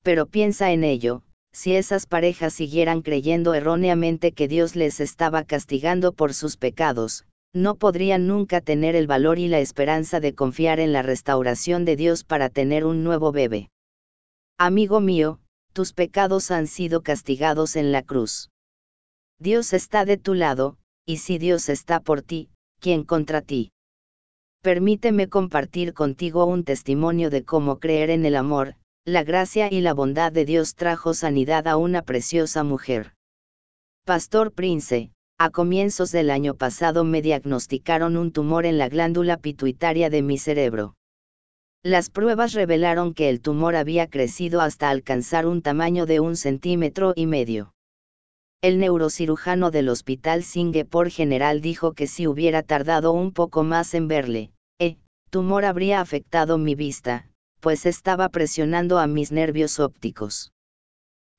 Pero 0.04 0.26
piensa 0.26 0.72
en 0.72 0.84
ello, 0.84 1.24
si 1.54 1.76
esas 1.76 2.06
parejas 2.06 2.54
siguieran 2.54 3.02
creyendo 3.02 3.54
erróneamente 3.54 4.34
que 4.34 4.50
Dios 4.50 4.76
les 4.76 5.00
estaba 5.00 5.46
castigando 5.46 6.12
por 6.12 6.34
sus 6.34 6.58
pecados, 6.58 7.26
no 7.54 7.76
podrían 7.76 8.28
nunca 8.28 8.62
tener 8.62 8.96
el 8.96 9.08
valor 9.08 9.40
y 9.40 9.48
la 9.48 9.60
esperanza 9.60 10.20
de 10.20 10.36
confiar 10.36 10.80
en 10.82 10.92
la 10.92 11.02
restauración 11.02 11.86
de 11.86 11.96
Dios 11.96 12.24
para 12.26 12.50
tener 12.50 12.86
un 12.86 13.04
nuevo 13.04 13.32
bebé. 13.32 13.70
Amigo 14.58 15.00
mío, 15.00 15.40
tus 15.74 15.94
pecados 15.94 16.52
han 16.52 16.68
sido 16.68 17.02
castigados 17.02 17.76
en 17.78 17.92
la 17.92 18.04
cruz. 18.04 18.51
Dios 19.42 19.74
está 19.74 20.06
de 20.06 20.18
tu 20.18 20.36
lado, 20.36 20.78
y 21.04 21.18
si 21.18 21.40
Dios 21.40 21.68
está 21.70 22.00
por 22.00 22.22
ti, 22.22 22.52
¿quién 22.80 23.04
contra 23.04 23.42
ti? 23.42 23.72
Permíteme 24.62 25.30
compartir 25.30 25.96
contigo 25.96 26.46
un 26.46 26.64
testimonio 26.64 27.32
de 27.32 27.44
cómo 27.44 27.80
creer 27.80 28.12
en 28.12 28.24
el 28.26 28.36
amor, 28.36 28.76
la 29.04 29.24
gracia 29.24 29.68
y 29.74 29.82
la 29.82 29.96
bondad 29.96 30.32
de 30.32 30.46
Dios 30.46 30.76
trajo 30.76 31.16
sanidad 31.16 31.68
a 31.68 31.76
una 31.76 32.04
preciosa 32.04 32.64
mujer. 32.64 33.16
Pastor 34.06 34.52
Prince, 34.52 35.10
a 35.40 35.50
comienzos 35.50 36.12
del 36.12 36.30
año 36.30 36.54
pasado 36.54 37.04
me 37.04 37.24
diagnosticaron 37.24 38.18
un 38.18 38.32
tumor 38.32 38.68
en 38.68 38.78
la 38.78 38.90
glándula 38.90 39.38
pituitaria 39.38 40.12
de 40.12 40.22
mi 40.22 40.38
cerebro. 40.38 40.94
Las 41.82 42.12
pruebas 42.12 42.54
revelaron 42.54 43.16
que 43.16 43.28
el 43.30 43.42
tumor 43.42 43.76
había 43.76 44.06
crecido 44.06 44.62
hasta 44.62 44.92
alcanzar 44.92 45.48
un 45.48 45.64
tamaño 45.64 46.06
de 46.06 46.20
un 46.20 46.36
centímetro 46.36 47.14
y 47.16 47.26
medio. 47.26 47.74
El 48.64 48.78
neurocirujano 48.78 49.72
del 49.72 49.90
Hospital 49.90 50.44
Singapore 50.44 51.10
General 51.10 51.62
dijo 51.62 51.94
que 51.94 52.06
si 52.06 52.28
hubiera 52.28 52.62
tardado 52.62 53.12
un 53.12 53.32
poco 53.32 53.64
más 53.64 53.96
en 53.96 54.08
verle, 54.08 54.52
el 54.78 54.98
tumor 55.32 55.66
habría 55.66 56.00
afectado 56.00 56.60
mi 56.60 56.76
vista, 56.76 57.28
pues 57.60 57.88
estaba 57.88 58.30
presionando 58.30 59.00
a 59.00 59.08
mis 59.08 59.32
nervios 59.32 59.80
ópticos. 59.80 60.52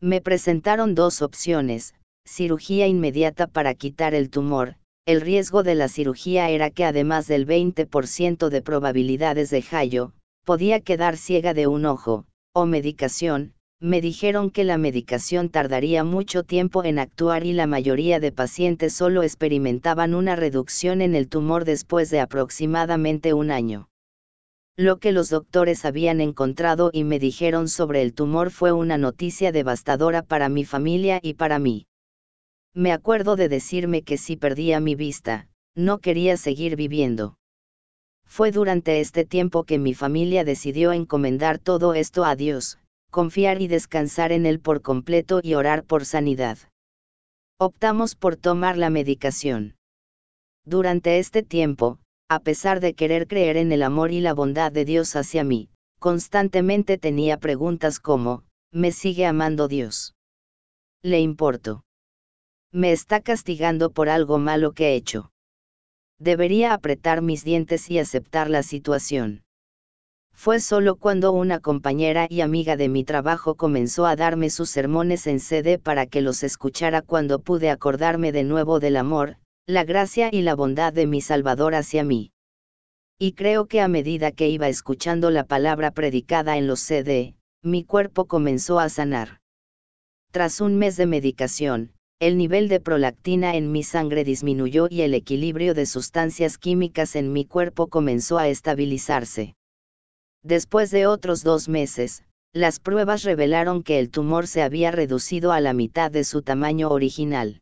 Me 0.01 0.21
presentaron 0.21 0.97
dos 0.97 1.23
opciones, 1.23 1.95
cirugía 2.27 2.89
inmediata 2.89 3.47
para 3.47 3.75
quitar 3.75 4.15
el 4.15 4.29
tumor, 4.29 4.75
el 5.07 5.21
riesgo 5.21 5.63
de 5.63 5.77
la 5.77 5.87
cirugía 5.87 6.51
era 6.51 6.71
que 6.71 6.85
además 6.85 7.29
del 7.29 7.47
20% 7.47 8.49
de 8.49 8.63
probabilidades 8.63 9.49
de 9.51 9.65
Hayo, 9.71 10.13
podía 10.45 10.81
quedar 10.81 11.17
ciega 11.17 11.55
de 11.55 11.69
un 11.69 11.87
ojo, 11.87 12.27
o 12.53 12.67
medicación, 12.67 13.55
me 13.83 14.01
dijeron 14.01 14.51
que 14.51 14.63
la 14.63 14.79
medicación 14.79 15.49
tardaría 15.49 16.05
mucho 16.05 16.45
tiempo 16.45 16.85
en 16.85 17.01
actuar 17.01 17.45
y 17.45 17.53
la 17.53 17.67
mayoría 17.67 18.21
de 18.21 18.31
pacientes 18.31 18.93
solo 18.93 19.25
experimentaban 19.25 20.15
una 20.15 20.37
reducción 20.37 21.01
en 21.01 21.17
el 21.17 21.29
tumor 21.29 21.65
después 21.65 22.09
de 22.09 22.21
aproximadamente 22.21 23.35
un 23.35 23.51
año. 23.51 23.89
Lo 24.77 24.99
que 24.99 25.11
los 25.11 25.31
doctores 25.31 25.85
habían 25.85 26.21
encontrado 26.21 26.91
y 26.93 27.03
me 27.03 27.19
dijeron 27.19 27.69
sobre 27.69 28.03
el 28.03 28.15
tumor 28.15 28.53
fue 28.53 28.71
una 28.71 28.99
noticia 28.99 29.51
devastadora 29.51 30.23
para 30.23 30.49
mi 30.49 30.65
familia 30.65 31.19
y 31.21 31.35
para 31.35 31.59
mí. 31.59 31.89
Me 32.75 32.93
acuerdo 32.93 33.35
de 33.35 33.49
decirme 33.49 34.03
que 34.03 34.17
si 34.17 34.37
perdía 34.37 34.79
mi 34.79 34.95
vista, 34.95 35.49
no 35.75 35.99
quería 35.99 36.37
seguir 36.37 36.77
viviendo. 36.77 37.37
Fue 38.25 38.53
durante 38.53 39.01
este 39.01 39.25
tiempo 39.25 39.65
que 39.65 39.81
mi 39.81 39.93
familia 39.93 40.45
decidió 40.45 40.93
encomendar 40.93 41.59
todo 41.59 41.95
esto 41.95 42.25
a 42.25 42.37
Dios, 42.37 42.79
confiar 43.13 43.61
y 43.61 43.69
descansar 43.69 44.33
en 44.33 44.47
Él 44.47 44.59
por 44.59 44.81
completo 44.81 45.41
y 45.43 45.55
orar 45.55 45.85
por 45.85 46.07
sanidad. 46.07 46.59
Optamos 47.61 48.17
por 48.17 48.37
tomar 48.37 48.79
la 48.79 48.89
medicación. 48.89 49.77
Durante 50.65 51.19
este 51.19 51.43
tiempo, 51.43 51.99
a 52.29 52.41
pesar 52.41 52.81
de 52.81 52.95
querer 52.95 53.29
creer 53.29 53.59
en 53.59 53.71
el 53.71 53.83
amor 53.83 54.13
y 54.13 54.21
la 54.21 54.33
bondad 54.33 54.73
de 54.73 54.87
Dios 54.87 55.15
hacia 55.15 55.45
mí, 55.45 55.69
constantemente 55.99 56.97
tenía 56.97 57.37
preguntas 57.37 58.01
como, 58.01 58.45
¿me 58.73 58.91
sigue 58.91 59.27
amando 59.27 59.69
Dios? 59.69 60.15
¿Le 61.03 61.21
importo? 61.21 61.85
¿Me 62.73 62.93
está 62.93 63.21
castigando 63.21 63.93
por 63.93 64.09
algo 64.09 64.39
malo 64.39 64.73
que 64.73 64.89
he 64.89 64.95
hecho? 64.95 65.31
Debería 66.19 66.73
apretar 66.73 67.21
mis 67.21 67.45
dientes 67.45 67.91
y 67.91 67.99
aceptar 67.99 68.49
la 68.49 68.63
situación. 68.63 69.43
Fue 70.35 70.59
solo 70.61 70.97
cuando 70.97 71.33
una 71.33 71.61
compañera 71.61 72.27
y 72.29 72.41
amiga 72.41 72.77
de 72.77 72.89
mi 72.89 73.05
trabajo 73.05 73.55
comenzó 73.55 74.07
a 74.07 74.17
darme 74.17 74.51
sus 74.51 74.71
sermones 74.71 75.27
en 75.27 75.39
CD 75.39 75.79
para 75.79 76.07
que 76.07 76.21
los 76.21 76.43
escuchara 76.43 77.03
cuando 77.03 77.41
pude 77.41 77.71
acordarme 77.71 78.33
de 78.33 78.43
nuevo 78.43 78.81
del 78.81 78.97
amor, 78.97 79.37
la 79.67 79.85
gracia 79.85 80.31
y 80.33 80.43
la 80.43 80.55
bondad 80.55 80.93
de 80.93 81.07
mi 81.07 81.21
Salvador 81.21 81.75
hacia 81.75 82.03
mí. 82.03 82.33
Y 83.19 83.33
creo 83.35 83.67
que 83.67 83.81
a 83.81 83.87
medida 83.87 84.33
que 84.33 84.49
iba 84.49 84.69
escuchando 84.69 85.31
la 85.31 85.45
palabra 85.45 85.93
predicada 85.93 86.59
en 86.59 86.67
los 86.67 86.81
CD, 86.81 87.37
mi 87.63 87.85
cuerpo 87.85 88.27
comenzó 88.27 88.81
a 88.81 88.89
sanar. 88.89 89.39
Tras 90.33 90.61
un 90.61 90.77
mes 90.77 90.97
de 90.97 91.07
medicación, 91.07 91.93
el 92.19 92.37
nivel 92.37 92.69
de 92.69 92.81
prolactina 92.81 93.55
en 93.55 93.71
mi 93.71 93.85
sangre 93.85 94.25
disminuyó 94.25 94.89
y 94.91 95.03
el 95.03 95.15
equilibrio 95.15 95.75
de 95.75 95.87
sustancias 95.87 96.59
químicas 96.59 97.15
en 97.15 97.33
mi 97.33 97.45
cuerpo 97.45 97.87
comenzó 97.87 98.39
a 98.39 98.49
estabilizarse. 98.49 99.55
Después 100.43 100.91
de 100.91 101.07
otros 101.07 101.45
dos 101.45 101.69
meses, 101.69 102.25
las 102.53 102.81
pruebas 102.81 103.23
revelaron 103.23 103.83
que 103.83 103.99
el 103.99 104.11
tumor 104.11 104.47
se 104.47 104.63
había 104.63 104.91
reducido 104.91 105.53
a 105.53 105.61
la 105.61 105.73
mitad 105.73 106.11
de 106.11 106.25
su 106.25 106.43
tamaño 106.43 106.91
original. 106.91 107.61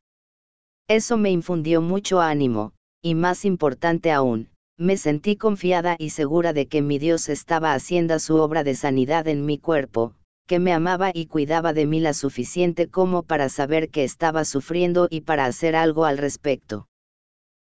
Eso 0.88 1.16
me 1.16 1.30
infundió 1.30 1.80
mucho 1.82 2.20
ánimo, 2.20 2.72
y 3.02 3.14
más 3.14 3.44
importante 3.44 4.10
aún, 4.10 4.48
me 4.76 4.96
sentí 4.96 5.36
confiada 5.36 5.94
y 5.98 6.10
segura 6.10 6.52
de 6.52 6.66
que 6.66 6.82
mi 6.82 6.98
Dios 6.98 7.28
estaba 7.28 7.74
haciendo 7.74 8.18
su 8.18 8.36
obra 8.36 8.64
de 8.64 8.74
sanidad 8.74 9.28
en 9.28 9.46
mi 9.46 9.58
cuerpo, 9.58 10.14
que 10.48 10.58
me 10.58 10.72
amaba 10.72 11.12
y 11.14 11.26
cuidaba 11.26 11.72
de 11.72 11.86
mí 11.86 12.00
la 12.00 12.14
suficiente 12.14 12.88
como 12.88 13.22
para 13.22 13.48
saber 13.48 13.90
que 13.90 14.02
estaba 14.02 14.44
sufriendo 14.44 15.06
y 15.08 15.20
para 15.20 15.44
hacer 15.44 15.76
algo 15.76 16.06
al 16.06 16.18
respecto. 16.18 16.88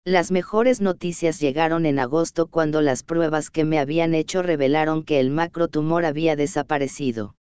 Las 0.05 0.31
mejores 0.31 0.79
noticias 0.79 1.39
llegaron 1.39 1.85
en 1.85 1.99
agosto 1.99 2.47
cuando 2.47 2.81
las 2.81 3.03
pruebas 3.03 3.49
que 3.49 3.65
me 3.65 3.79
habían 3.79 4.13
hecho 4.15 4.41
revelaron 4.41 5.03
que 5.03 5.19
el 5.19 5.29
macrotumor 5.29 6.05
había 6.05 6.35
desaparecido. 6.35 7.35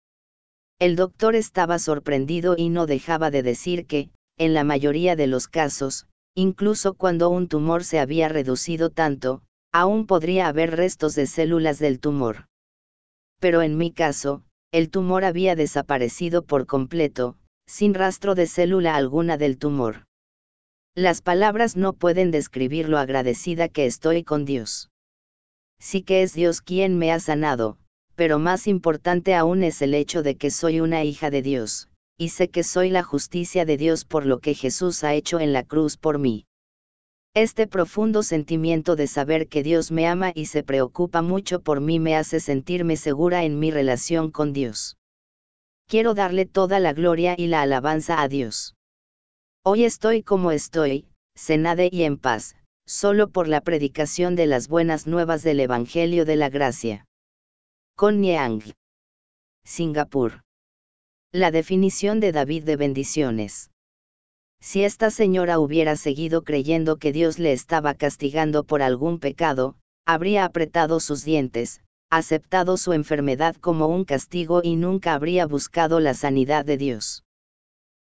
El 0.80 0.96
doctor 0.96 1.36
estaba 1.36 1.80
sorprendido 1.80 2.56
y 2.58 2.70
no 2.70 2.86
dejaba 2.86 3.30
de 3.30 3.44
decir 3.44 3.86
que, 3.86 4.10
en 4.38 4.54
la 4.54 4.64
mayoría 4.64 5.16
de 5.16 5.28
los 5.28 5.48
casos, 5.48 6.08
incluso 6.34 6.94
cuando 6.94 7.30
un 7.30 7.48
tumor 7.48 7.84
se 7.84 8.00
había 8.00 8.30
reducido 8.30 8.90
tanto, 8.90 9.42
aún 9.72 10.06
podría 10.06 10.48
haber 10.48 10.76
restos 10.76 11.16
de 11.16 11.28
células 11.28 11.80
del 11.80 12.00
tumor. 12.00 12.48
Pero 13.40 13.62
en 13.62 13.78
mi 13.78 13.92
caso, 13.92 14.44
el 14.72 14.90
tumor 14.90 15.24
había 15.26 15.56
desaparecido 15.56 16.44
por 16.46 16.66
completo, 16.66 17.38
sin 17.68 17.94
rastro 17.94 18.36
de 18.36 18.48
célula 18.48 18.96
alguna 18.96 19.38
del 19.38 19.58
tumor. 19.58 20.06
Las 20.98 21.22
palabras 21.22 21.76
no 21.76 21.92
pueden 21.92 22.32
describir 22.32 22.88
lo 22.88 22.98
agradecida 22.98 23.68
que 23.68 23.86
estoy 23.86 24.24
con 24.24 24.46
Dios. 24.46 24.90
Sí 25.78 26.04
que 26.04 26.24
es 26.24 26.34
Dios 26.34 26.62
quien 26.62 26.98
me 26.98 27.12
ha 27.12 27.20
sanado, 27.20 27.78
pero 28.16 28.40
más 28.40 28.66
importante 28.66 29.36
aún 29.36 29.62
es 29.64 29.82
el 29.82 29.94
hecho 29.94 30.24
de 30.24 30.38
que 30.38 30.52
soy 30.52 30.80
una 30.80 31.04
hija 31.04 31.30
de 31.30 31.42
Dios, 31.42 31.90
y 32.18 32.30
sé 32.30 32.50
que 32.50 32.64
soy 32.64 32.92
la 32.92 33.04
justicia 33.04 33.66
de 33.66 33.76
Dios 33.76 34.06
por 34.06 34.26
lo 34.26 34.40
que 34.40 34.54
Jesús 34.54 35.04
ha 35.04 35.14
hecho 35.14 35.42
en 35.42 35.52
la 35.52 35.64
cruz 35.64 35.98
por 35.98 36.18
mí. 36.18 36.46
Este 37.34 37.68
profundo 37.68 38.24
sentimiento 38.24 38.96
de 38.96 39.08
saber 39.08 39.50
que 39.50 39.64
Dios 39.64 39.92
me 39.92 40.08
ama 40.08 40.32
y 40.34 40.46
se 40.46 40.64
preocupa 40.64 41.22
mucho 41.22 41.60
por 41.60 41.82
mí 41.82 42.00
me 42.00 42.16
hace 42.16 42.40
sentirme 42.40 42.96
segura 42.96 43.44
en 43.44 43.60
mi 43.60 43.70
relación 43.70 44.32
con 44.32 44.54
Dios. 44.54 44.96
Quiero 45.88 46.14
darle 46.14 46.46
toda 46.46 46.80
la 46.80 46.94
gloria 46.94 47.36
y 47.38 47.48
la 47.48 47.64
alabanza 47.64 48.22
a 48.22 48.30
Dios. 48.30 48.76
Hoy 49.68 49.84
estoy 49.84 50.22
como 50.22 50.52
estoy, 50.52 51.08
cenade 51.36 51.90
y 51.92 52.04
en 52.04 52.18
paz, 52.18 52.56
solo 52.86 53.30
por 53.30 53.48
la 53.48 53.62
predicación 53.62 54.36
de 54.36 54.46
las 54.46 54.68
buenas 54.68 55.08
nuevas 55.08 55.42
del 55.42 55.60
Evangelio 55.60 56.24
de 56.24 56.36
la 56.36 56.52
Gracia. 56.52 57.08
Con 57.96 58.22
Niang. 58.22 58.62
Singapur. 59.64 60.44
La 61.32 61.50
definición 61.50 62.20
de 62.20 62.32
David 62.32 62.64
de 62.64 62.76
bendiciones. 62.76 63.72
Si 64.62 64.84
esta 64.84 65.10
señora 65.10 65.58
hubiera 65.58 65.96
seguido 65.96 66.44
creyendo 66.44 66.98
que 66.98 67.12
Dios 67.12 67.40
le 67.40 67.52
estaba 67.52 67.96
castigando 67.96 68.66
por 68.66 68.84
algún 68.84 69.18
pecado, 69.18 69.78
habría 70.06 70.46
apretado 70.46 71.00
sus 71.00 71.26
dientes, 71.26 71.82
aceptado 72.12 72.78
su 72.78 72.94
enfermedad 72.94 73.56
como 73.56 73.88
un 73.88 74.06
castigo 74.06 74.62
y 74.64 74.76
nunca 74.76 75.16
habría 75.16 75.48
buscado 75.48 76.00
la 76.00 76.14
sanidad 76.14 76.66
de 76.66 76.78
Dios. 76.78 77.25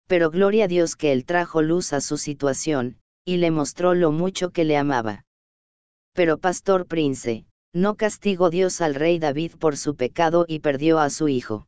Pero 0.08 0.32
gloria 0.32 0.66
a 0.66 0.68
Dios 0.68 0.96
que 0.96 1.12
Él 1.12 1.26
trajo 1.26 1.62
luz 1.62 1.94
a 1.94 2.02
su 2.02 2.18
situación, 2.18 2.98
y 3.26 3.38
le 3.38 3.52
mostró 3.52 3.94
lo 3.94 4.12
mucho 4.12 4.52
que 4.52 4.64
le 4.64 4.78
amaba. 4.78 5.26
Pero 6.14 6.38
Pastor 6.38 6.88
Prince, 6.88 7.46
no 7.74 7.96
castigó 7.96 8.50
Dios 8.50 8.82
al 8.82 8.96
rey 8.96 9.20
David 9.20 9.54
por 9.60 9.78
su 9.78 9.96
pecado 9.96 10.46
y 10.48 10.60
perdió 10.60 11.00
a 11.00 11.10
su 11.10 11.28
hijo. 11.28 11.68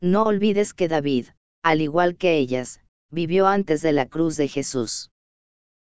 No 0.00 0.24
olvides 0.24 0.74
que 0.74 0.88
David, 0.88 1.28
al 1.62 1.80
igual 1.80 2.16
que 2.16 2.38
ellas, 2.38 2.80
vivió 3.10 3.46
antes 3.46 3.82
de 3.82 3.92
la 3.92 4.06
cruz 4.06 4.36
de 4.36 4.48
Jesús. 4.48 5.10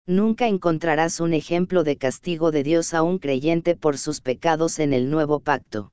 Nunca 0.08 0.48
encontrarás 0.48 1.20
un 1.20 1.34
ejemplo 1.34 1.84
de 1.84 1.98
castigo 1.98 2.50
de 2.52 2.64
Dios 2.64 2.96
a 2.96 3.04
un 3.04 3.20
creyente 3.20 3.76
por 3.76 4.00
sus 4.00 4.22
pecados 4.22 4.80
en 4.80 4.94
el 4.94 5.12
nuevo 5.12 5.42
pacto. 5.42 5.92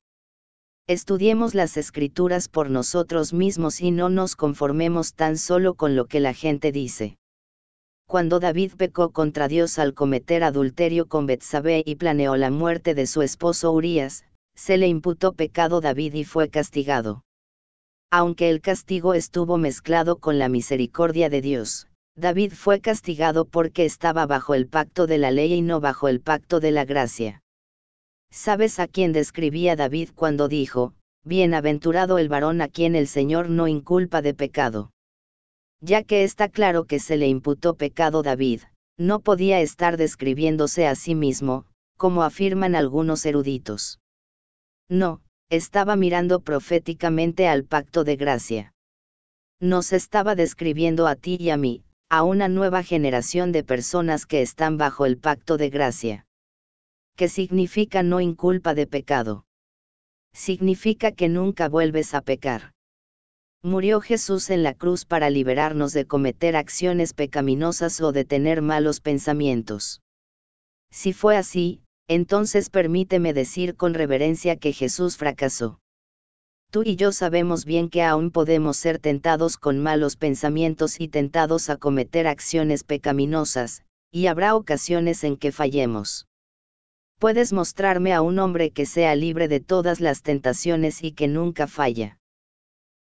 Estudiemos 0.89 1.57
las 1.57 1.77
escrituras 1.77 2.49
por 2.49 2.71
nosotros 2.71 3.33
mismos 3.33 3.81
y 3.81 3.91
no 3.91 4.09
nos 4.09 4.37
conformemos 4.37 5.15
tan 5.15 5.37
solo 5.37 5.75
con 5.75 5.97
lo 5.97 6.05
que 6.07 6.21
la 6.21 6.33
gente 6.33 6.71
dice. 6.71 7.19
Cuando 8.07 8.39
David 8.39 8.75
pecó 8.77 9.11
contra 9.11 9.49
Dios 9.49 9.81
al 9.81 9.95
cometer 9.95 10.45
adulterio 10.45 11.09
con 11.09 11.27
Betsabé 11.27 11.83
y 11.85 11.97
planeó 11.97 12.37
la 12.37 12.53
muerte 12.53 12.95
de 12.95 13.09
su 13.09 13.23
esposo 13.23 13.73
Urías, 13.73 14.25
se 14.55 14.77
le 14.77 14.87
imputó 14.87 15.33
pecado 15.33 15.81
David 15.81 16.15
y 16.15 16.25
fue 16.25 16.51
castigado. 16.51 17.25
Aunque 18.13 18.49
el 18.49 18.61
castigo 18.61 19.15
estuvo 19.15 19.59
mezclado 19.59 20.19
con 20.19 20.39
la 20.39 20.49
misericordia 20.49 21.29
de 21.29 21.41
Dios, 21.41 21.89
David 22.15 22.53
fue 22.53 22.81
castigado 22.81 23.45
porque 23.45 23.85
estaba 23.85 24.25
bajo 24.27 24.55
el 24.55 24.69
pacto 24.69 25.09
de 25.09 25.19
la 25.19 25.33
ley 25.33 25.53
y 25.53 25.63
no 25.63 25.81
bajo 25.81 26.07
el 26.07 26.21
pacto 26.21 26.61
de 26.61 26.71
la 26.71 26.85
gracia. 26.85 27.43
¿Sabes 28.31 28.79
a 28.81 28.87
quién 28.87 29.13
describía 29.13 29.77
David 29.77 30.11
cuando 30.15 30.49
dijo, 30.49 30.95
Bienaventurado 31.25 32.19
el 32.19 32.29
varón 32.29 32.61
a 32.61 32.69
quien 32.69 32.95
el 32.95 33.09
Señor 33.09 33.49
no 33.49 33.67
inculpa 33.67 34.23
de 34.23 34.35
pecado? 34.35 34.93
Ya 35.81 36.03
que 36.03 36.25
está 36.25 36.49
claro 36.49 36.85
que 36.85 36.99
se 36.99 37.17
le 37.17 37.29
imputó 37.29 37.75
pecado 37.75 38.23
David, 38.23 38.63
no 38.99 39.21
podía 39.21 39.61
estar 39.61 39.97
describiéndose 39.97 40.87
a 40.87 40.95
sí 40.95 41.15
mismo, 41.15 41.67
como 41.97 42.23
afirman 42.23 42.75
algunos 42.75 43.27
eruditos. 43.27 44.01
No, 44.89 45.21
estaba 45.51 45.97
mirando 45.97 46.41
proféticamente 46.41 47.49
al 47.49 47.65
pacto 47.65 48.05
de 48.05 48.17
gracia. 48.17 48.73
Nos 49.61 49.93
estaba 49.93 50.35
describiendo 50.35 51.07
a 51.07 51.17
ti 51.17 51.37
y 51.41 51.51
a 51.51 51.57
mí, 51.57 51.83
a 52.09 52.23
una 52.23 52.49
nueva 52.49 52.83
generación 52.83 53.53
de 53.53 53.65
personas 53.65 54.27
que 54.27 54.43
están 54.43 54.77
bajo 54.77 55.07
el 55.07 55.19
pacto 55.19 55.57
de 55.57 55.71
gracia. 55.71 56.26
¿Qué 57.17 57.31
significa 57.31 58.03
no 58.03 58.21
inculpa 58.21 58.75
de 58.75 58.87
pecado? 58.87 59.47
Significa 60.35 61.13
que 61.13 61.31
nunca 61.31 61.67
vuelves 61.67 62.13
a 62.13 62.21
pecar. 62.21 62.73
Murió 63.63 64.03
Jesús 64.03 64.51
en 64.51 64.63
la 64.63 64.75
cruz 64.75 65.07
para 65.07 65.31
liberarnos 65.31 65.95
de 65.95 66.07
cometer 66.07 66.57
acciones 66.57 67.15
pecaminosas 67.15 68.03
o 68.03 68.13
de 68.13 68.27
tener 68.27 68.61
malos 68.61 69.01
pensamientos. 69.01 70.03
Si 70.91 71.15
fue 71.15 71.39
así, 71.39 71.81
entonces 72.07 72.69
permíteme 72.69 73.33
decir 73.33 73.77
con 73.77 73.95
reverencia 73.95 74.57
que 74.57 74.75
Jesús 74.75 75.17
fracasó. 75.17 75.81
Tú 76.71 76.83
y 76.85 76.97
yo 76.97 77.13
sabemos 77.13 77.65
bien 77.65 77.89
que 77.89 78.03
aún 78.03 78.31
podemos 78.31 78.77
ser 78.77 78.99
tentados 78.99 79.57
con 79.57 79.83
malos 79.83 80.17
pensamientos 80.17 81.01
y 81.01 81.09
tentados 81.09 81.71
a 81.71 81.79
cometer 81.79 82.27
acciones 82.27 82.85
pecaminosas, 82.85 83.85
y 84.11 84.27
habrá 84.27 84.55
ocasiones 84.55 85.25
en 85.25 85.39
que 85.39 85.51
fallemos. 85.51 86.27
Puedes 87.19 87.53
mostrarme 87.55 88.13
a 88.13 88.21
un 88.21 88.39
hombre 88.39 88.71
que 88.71 88.85
sea 88.85 89.15
libre 89.15 89.49
de 89.49 89.61
todas 89.61 90.01
las 90.01 90.23
tentaciones 90.23 91.03
y 91.03 91.13
que 91.13 91.29
nunca 91.29 91.67
falla. 91.67 92.19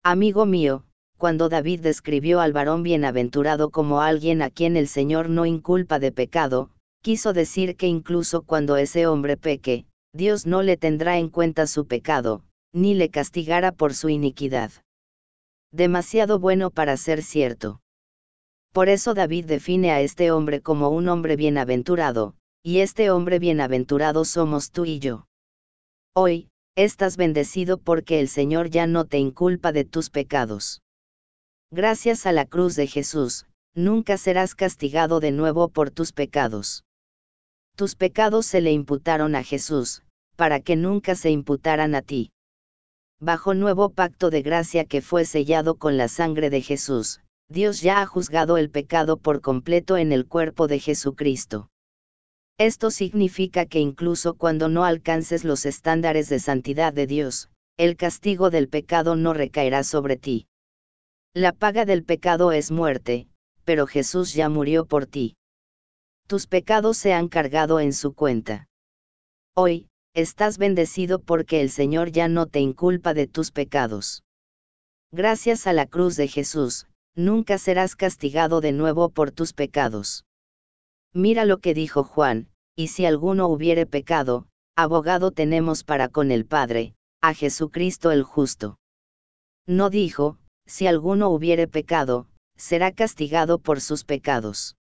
Amigo 0.04 0.46
mío, 0.46 0.84
cuando 1.18 1.48
David 1.48 1.80
describió 1.80 2.40
al 2.40 2.52
varón 2.52 2.82
bienaventurado 2.82 3.70
como 3.70 4.02
alguien 4.02 4.40
a 4.42 4.50
quien 4.50 4.76
el 4.76 4.86
Señor 4.86 5.28
no 5.30 5.46
inculpa 5.46 5.98
de 5.98 6.12
pecado, 6.12 6.70
quiso 7.02 7.32
decir 7.32 7.76
que 7.76 7.88
incluso 7.88 8.42
cuando 8.42 8.76
ese 8.76 9.06
hombre 9.06 9.36
peque, 9.36 9.86
Dios 10.12 10.46
no 10.46 10.62
le 10.62 10.76
tendrá 10.76 11.18
en 11.18 11.28
cuenta 11.28 11.66
su 11.66 11.86
pecado, 11.86 12.44
ni 12.72 12.94
le 12.94 13.10
castigará 13.10 13.72
por 13.72 13.94
su 13.94 14.10
iniquidad. 14.10 14.70
Demasiado 15.72 16.38
bueno 16.38 16.70
para 16.70 16.96
ser 16.96 17.22
cierto. 17.22 17.80
Por 18.72 18.88
eso 18.88 19.14
David 19.14 19.46
define 19.46 19.90
a 19.90 20.00
este 20.00 20.30
hombre 20.30 20.60
como 20.60 20.90
un 20.90 21.08
hombre 21.08 21.34
bienaventurado, 21.34 22.34
y 22.64 22.80
este 22.80 23.10
hombre 23.10 23.38
bienaventurado 23.38 24.24
somos 24.24 24.72
tú 24.72 24.84
y 24.84 24.98
yo. 24.98 25.26
Hoy, 26.14 26.48
estás 26.74 27.16
bendecido 27.16 27.78
porque 27.78 28.18
el 28.18 28.28
Señor 28.28 28.70
ya 28.70 28.88
no 28.88 29.04
te 29.04 29.18
inculpa 29.18 29.70
de 29.70 29.84
tus 29.84 30.10
pecados. 30.10 30.80
Gracias 31.70 32.26
a 32.26 32.32
la 32.32 32.46
cruz 32.46 32.74
de 32.74 32.88
Jesús, 32.88 33.46
nunca 33.74 34.16
serás 34.16 34.56
castigado 34.56 35.20
de 35.20 35.30
nuevo 35.30 35.68
por 35.68 35.92
tus 35.92 36.12
pecados 36.12 36.84
tus 37.76 37.96
pecados 37.96 38.46
se 38.46 38.60
le 38.60 38.70
imputaron 38.70 39.34
a 39.34 39.42
Jesús, 39.42 40.02
para 40.36 40.60
que 40.60 40.76
nunca 40.76 41.16
se 41.16 41.30
imputaran 41.30 41.94
a 41.94 42.02
ti. 42.02 42.30
Bajo 43.20 43.54
nuevo 43.54 43.90
pacto 43.90 44.30
de 44.30 44.42
gracia 44.42 44.84
que 44.84 45.02
fue 45.02 45.24
sellado 45.24 45.76
con 45.76 45.96
la 45.96 46.08
sangre 46.08 46.50
de 46.50 46.60
Jesús, 46.60 47.20
Dios 47.48 47.80
ya 47.80 48.00
ha 48.00 48.06
juzgado 48.06 48.58
el 48.58 48.70
pecado 48.70 49.16
por 49.16 49.40
completo 49.40 49.96
en 49.96 50.12
el 50.12 50.26
cuerpo 50.26 50.68
de 50.68 50.78
Jesucristo. 50.78 51.68
Esto 52.58 52.90
significa 52.90 53.66
que 53.66 53.80
incluso 53.80 54.34
cuando 54.34 54.68
no 54.68 54.84
alcances 54.84 55.44
los 55.44 55.66
estándares 55.66 56.28
de 56.28 56.38
santidad 56.38 56.92
de 56.92 57.06
Dios, 57.06 57.50
el 57.76 57.96
castigo 57.96 58.50
del 58.50 58.68
pecado 58.68 59.16
no 59.16 59.34
recaerá 59.34 59.82
sobre 59.82 60.16
ti. 60.16 60.46
La 61.32 61.52
paga 61.52 61.84
del 61.84 62.04
pecado 62.04 62.52
es 62.52 62.70
muerte, 62.70 63.26
pero 63.64 63.86
Jesús 63.86 64.34
ya 64.34 64.48
murió 64.48 64.86
por 64.86 65.06
ti 65.06 65.36
tus 66.26 66.46
pecados 66.46 66.96
se 66.96 67.12
han 67.12 67.28
cargado 67.28 67.80
en 67.80 67.92
su 67.92 68.14
cuenta. 68.14 68.66
Hoy, 69.54 69.88
estás 70.14 70.58
bendecido 70.58 71.20
porque 71.20 71.60
el 71.60 71.70
Señor 71.70 72.12
ya 72.12 72.28
no 72.28 72.46
te 72.46 72.60
inculpa 72.60 73.12
de 73.14 73.26
tus 73.26 73.50
pecados. 73.50 74.22
Gracias 75.12 75.66
a 75.66 75.72
la 75.72 75.86
cruz 75.86 76.16
de 76.16 76.28
Jesús, 76.28 76.86
nunca 77.14 77.58
serás 77.58 77.94
castigado 77.94 78.60
de 78.60 78.72
nuevo 78.72 79.10
por 79.10 79.32
tus 79.32 79.52
pecados. 79.52 80.24
Mira 81.14 81.44
lo 81.44 81.58
que 81.58 81.74
dijo 81.74 82.02
Juan, 82.02 82.48
y 82.74 82.88
si 82.88 83.06
alguno 83.06 83.46
hubiere 83.46 83.86
pecado, 83.86 84.48
abogado 84.76 85.30
tenemos 85.30 85.84
para 85.84 86.08
con 86.08 86.32
el 86.32 86.44
Padre, 86.44 86.96
a 87.22 87.34
Jesucristo 87.34 88.10
el 88.10 88.24
justo. 88.24 88.78
No 89.66 89.90
dijo, 89.90 90.38
si 90.66 90.88
alguno 90.88 91.30
hubiere 91.30 91.68
pecado, 91.68 92.26
será 92.56 92.90
castigado 92.90 93.60
por 93.60 93.80
sus 93.80 94.04
pecados. 94.04 94.76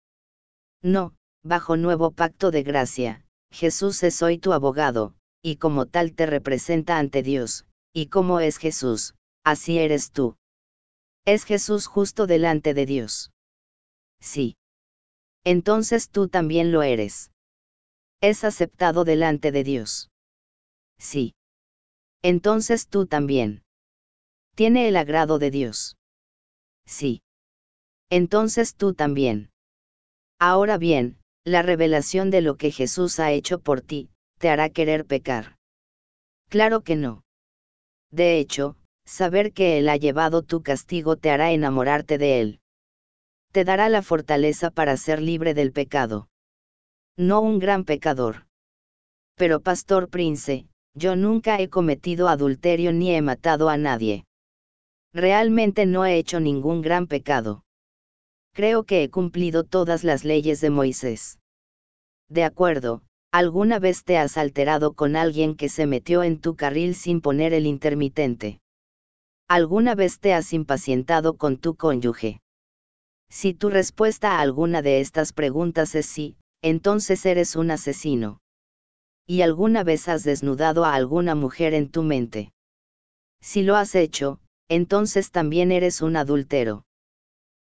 No, 0.83 1.15
bajo 1.45 1.77
nuevo 1.77 2.13
pacto 2.13 2.51
de 2.51 2.63
gracia, 2.63 3.27
Jesús 3.51 4.03
es 4.03 4.23
hoy 4.23 4.39
tu 4.39 4.55
abogado, 4.55 5.15
y 5.43 5.57
como 5.57 5.85
tal 5.87 6.15
te 6.15 6.25
representa 6.25 6.99
ante 6.99 7.23
Dios, 7.23 7.67
y 7.93 8.07
como 8.07 8.41
es 8.41 8.57
Jesús, 8.57 9.15
así 9.45 9.79
eres 9.79 10.13
tú. 10.13 10.37
¿Es 11.27 11.45
Jesús 11.45 11.87
justo 11.87 12.27
delante 12.27 12.73
de 12.73 12.87
Dios? 12.87 13.33
Sí. 14.21 14.57
Entonces 15.45 16.09
tú 16.11 16.29
también 16.29 16.71
lo 16.73 16.83
eres. 16.83 17.33
¿Es 18.21 18.45
aceptado 18.45 19.05
delante 19.05 19.51
de 19.51 19.65
Dios? 19.65 20.11
Sí. 20.99 21.35
Entonces 22.23 22.87
tú 22.87 23.07
también. 23.07 23.65
¿Tiene 24.55 24.87
el 24.87 24.97
agrado 24.97 25.39
de 25.39 25.51
Dios? 25.51 25.97
Sí. 26.87 27.23
Entonces 28.11 28.77
tú 28.77 28.95
también. 28.95 29.51
Ahora 30.39 30.79
bien, 30.79 31.19
la 31.45 31.63
revelación 31.63 32.31
de 32.31 32.43
lo 32.43 32.57
que 32.57 32.71
Jesús 32.71 33.19
ha 33.19 33.33
hecho 33.33 33.61
por 33.61 33.81
ti, 33.81 34.11
te 34.39 34.51
hará 34.51 34.71
querer 34.71 35.07
pecar. 35.07 35.57
Claro 36.49 36.83
que 36.83 36.95
no. 36.95 37.25
De 38.13 38.39
hecho, 38.39 38.77
saber 39.05 39.53
que 39.53 39.79
Él 39.79 39.89
ha 39.89 39.97
llevado 39.97 40.43
tu 40.43 40.63
castigo 40.63 41.17
te 41.17 41.31
hará 41.31 41.51
enamorarte 41.51 42.19
de 42.19 42.41
Él. 42.41 42.61
Te 43.53 43.65
dará 43.65 43.91
la 43.91 44.01
fortaleza 44.01 44.71
para 44.71 44.97
ser 44.97 45.21
libre 45.21 45.53
del 45.53 45.73
pecado. 45.73 46.29
No 47.19 47.41
un 47.41 47.59
gran 47.59 47.85
pecador. 47.85 48.47
Pero 49.37 49.61
Pastor 49.61 50.09
Prince, 50.09 50.67
yo 50.95 51.17
nunca 51.17 51.61
he 51.61 51.69
cometido 51.69 52.29
adulterio 52.29 52.93
ni 52.93 53.15
he 53.15 53.21
matado 53.21 53.69
a 53.69 53.77
nadie. 53.77 54.25
Realmente 55.13 55.85
no 55.85 56.07
he 56.07 56.17
hecho 56.17 56.41
ningún 56.41 56.81
gran 56.81 57.07
pecado. 57.07 57.63
Creo 58.55 58.85
que 58.85 59.03
he 59.03 59.11
cumplido 59.11 59.65
todas 59.65 60.05
las 60.05 60.25
leyes 60.25 60.61
de 60.61 60.71
Moisés. 60.71 61.39
De 62.29 62.45
acuerdo, 62.45 63.03
¿alguna 63.33 63.79
vez 63.79 64.05
te 64.05 64.17
has 64.17 64.37
alterado 64.37 64.95
con 64.95 65.17
alguien 65.17 65.57
que 65.57 65.69
se 65.69 65.87
metió 65.87 66.23
en 66.23 66.41
tu 66.41 66.57
carril 66.57 66.95
sin 66.95 67.21
poner 67.21 67.53
el 67.53 67.67
intermitente? 67.67 68.61
¿Alguna 69.49 69.95
vez 69.95 70.21
te 70.21 70.33
has 70.33 70.53
impacientado 70.53 71.37
con 71.37 71.59
tu 71.59 71.77
cónyuge? 71.77 72.42
Si 73.35 73.55
tu 73.55 73.71
respuesta 73.71 74.33
a 74.33 74.41
alguna 74.41 74.83
de 74.83 75.01
estas 75.01 75.33
preguntas 75.33 75.95
es 75.95 76.05
sí, 76.05 76.37
entonces 76.61 77.25
eres 77.25 77.57
un 77.57 77.71
asesino. 77.71 78.43
¿Y 79.27 79.41
alguna 79.41 79.85
vez 79.85 80.07
has 80.09 80.23
desnudado 80.23 80.85
a 80.85 80.95
alguna 80.95 81.35
mujer 81.35 81.73
en 81.73 81.91
tu 81.91 82.03
mente? 82.03 82.53
Si 83.41 83.63
lo 83.63 83.77
has 83.77 83.95
hecho, 83.95 84.39
entonces 84.69 85.31
también 85.31 85.73
eres 85.73 86.03
un 86.03 86.17
adúltero. 86.17 86.85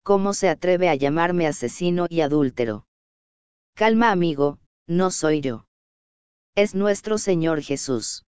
¿Cómo 0.04 0.34
se 0.34 0.50
atreve 0.50 0.90
a 0.90 0.96
llamarme 0.96 1.46
asesino 1.46 2.08
y 2.10 2.22
adúltero? 2.22 2.88
Calma 3.76 4.10
amigo, 4.10 4.58
no 4.88 5.12
soy 5.12 5.42
yo. 5.42 5.68
Es 6.56 6.74
nuestro 6.74 7.20
Señor 7.20 7.62
Jesús. 7.62 8.26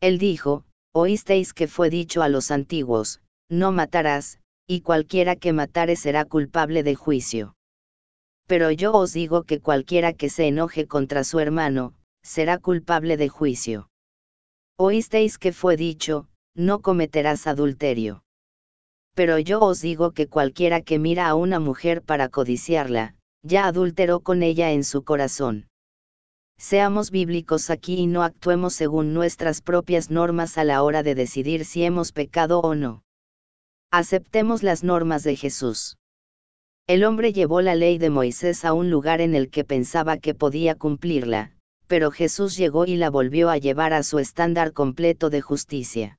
Él 0.00 0.18
dijo, 0.18 0.64
oísteis 0.94 1.52
que 1.52 1.68
fue 1.68 1.90
dicho 1.90 2.22
a 2.22 2.30
los 2.30 2.50
antiguos, 2.50 3.20
no 3.50 3.70
matarás, 3.70 4.40
y 4.70 4.82
cualquiera 4.82 5.34
que 5.34 5.54
matare 5.54 5.96
será 5.96 6.26
culpable 6.26 6.82
de 6.82 6.94
juicio. 6.94 7.56
Pero 8.46 8.70
yo 8.70 8.92
os 8.92 9.14
digo 9.14 9.44
que 9.44 9.60
cualquiera 9.60 10.12
que 10.12 10.28
se 10.28 10.46
enoje 10.46 10.86
contra 10.86 11.24
su 11.24 11.40
hermano, 11.40 11.94
será 12.22 12.58
culpable 12.58 13.16
de 13.16 13.30
juicio. 13.30 13.88
Oísteis 14.76 15.38
que 15.38 15.52
fue 15.52 15.78
dicho, 15.78 16.28
no 16.54 16.82
cometerás 16.82 17.46
adulterio. 17.46 18.22
Pero 19.14 19.38
yo 19.38 19.60
os 19.60 19.80
digo 19.80 20.12
que 20.12 20.26
cualquiera 20.26 20.82
que 20.82 20.98
mira 20.98 21.28
a 21.28 21.34
una 21.34 21.60
mujer 21.60 22.02
para 22.02 22.28
codiciarla, 22.28 23.14
ya 23.42 23.66
adulteró 23.66 24.20
con 24.20 24.42
ella 24.42 24.70
en 24.72 24.84
su 24.84 25.02
corazón. 25.02 25.68
Seamos 26.58 27.10
bíblicos 27.10 27.70
aquí 27.70 27.94
y 27.94 28.06
no 28.06 28.22
actuemos 28.22 28.74
según 28.74 29.14
nuestras 29.14 29.62
propias 29.62 30.10
normas 30.10 30.58
a 30.58 30.64
la 30.64 30.82
hora 30.82 31.02
de 31.02 31.14
decidir 31.14 31.64
si 31.64 31.84
hemos 31.84 32.12
pecado 32.12 32.60
o 32.60 32.74
no. 32.74 33.02
Aceptemos 33.90 34.62
las 34.62 34.84
normas 34.84 35.22
de 35.22 35.34
Jesús. 35.34 35.96
El 36.86 37.04
hombre 37.04 37.32
llevó 37.32 37.62
la 37.62 37.74
ley 37.74 37.96
de 37.96 38.10
Moisés 38.10 38.66
a 38.66 38.74
un 38.74 38.90
lugar 38.90 39.22
en 39.22 39.34
el 39.34 39.48
que 39.48 39.64
pensaba 39.64 40.18
que 40.18 40.34
podía 40.34 40.74
cumplirla, 40.74 41.52
pero 41.86 42.10
Jesús 42.10 42.54
llegó 42.58 42.84
y 42.84 42.96
la 42.96 43.08
volvió 43.08 43.48
a 43.48 43.56
llevar 43.56 43.94
a 43.94 44.02
su 44.02 44.18
estándar 44.18 44.74
completo 44.74 45.30
de 45.30 45.40
justicia. 45.40 46.18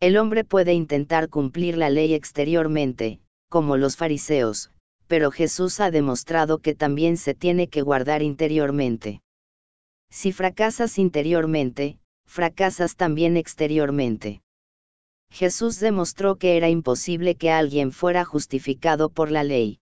El 0.00 0.16
hombre 0.16 0.42
puede 0.42 0.72
intentar 0.72 1.28
cumplir 1.28 1.76
la 1.76 1.88
ley 1.88 2.14
exteriormente, 2.14 3.20
como 3.48 3.76
los 3.76 3.96
fariseos, 3.96 4.72
pero 5.06 5.30
Jesús 5.30 5.78
ha 5.78 5.92
demostrado 5.92 6.58
que 6.58 6.74
también 6.74 7.16
se 7.16 7.34
tiene 7.34 7.68
que 7.68 7.82
guardar 7.82 8.22
interiormente. 8.22 9.22
Si 10.10 10.32
fracasas 10.32 10.98
interiormente, 10.98 11.98
fracasas 12.26 12.96
también 12.96 13.36
exteriormente. 13.36 14.42
Jesús 15.32 15.80
demostró 15.80 16.36
que 16.36 16.58
era 16.58 16.68
imposible 16.68 17.36
que 17.36 17.50
alguien 17.50 17.90
fuera 17.90 18.24
justificado 18.24 19.08
por 19.08 19.30
la 19.30 19.42
ley. 19.42 19.80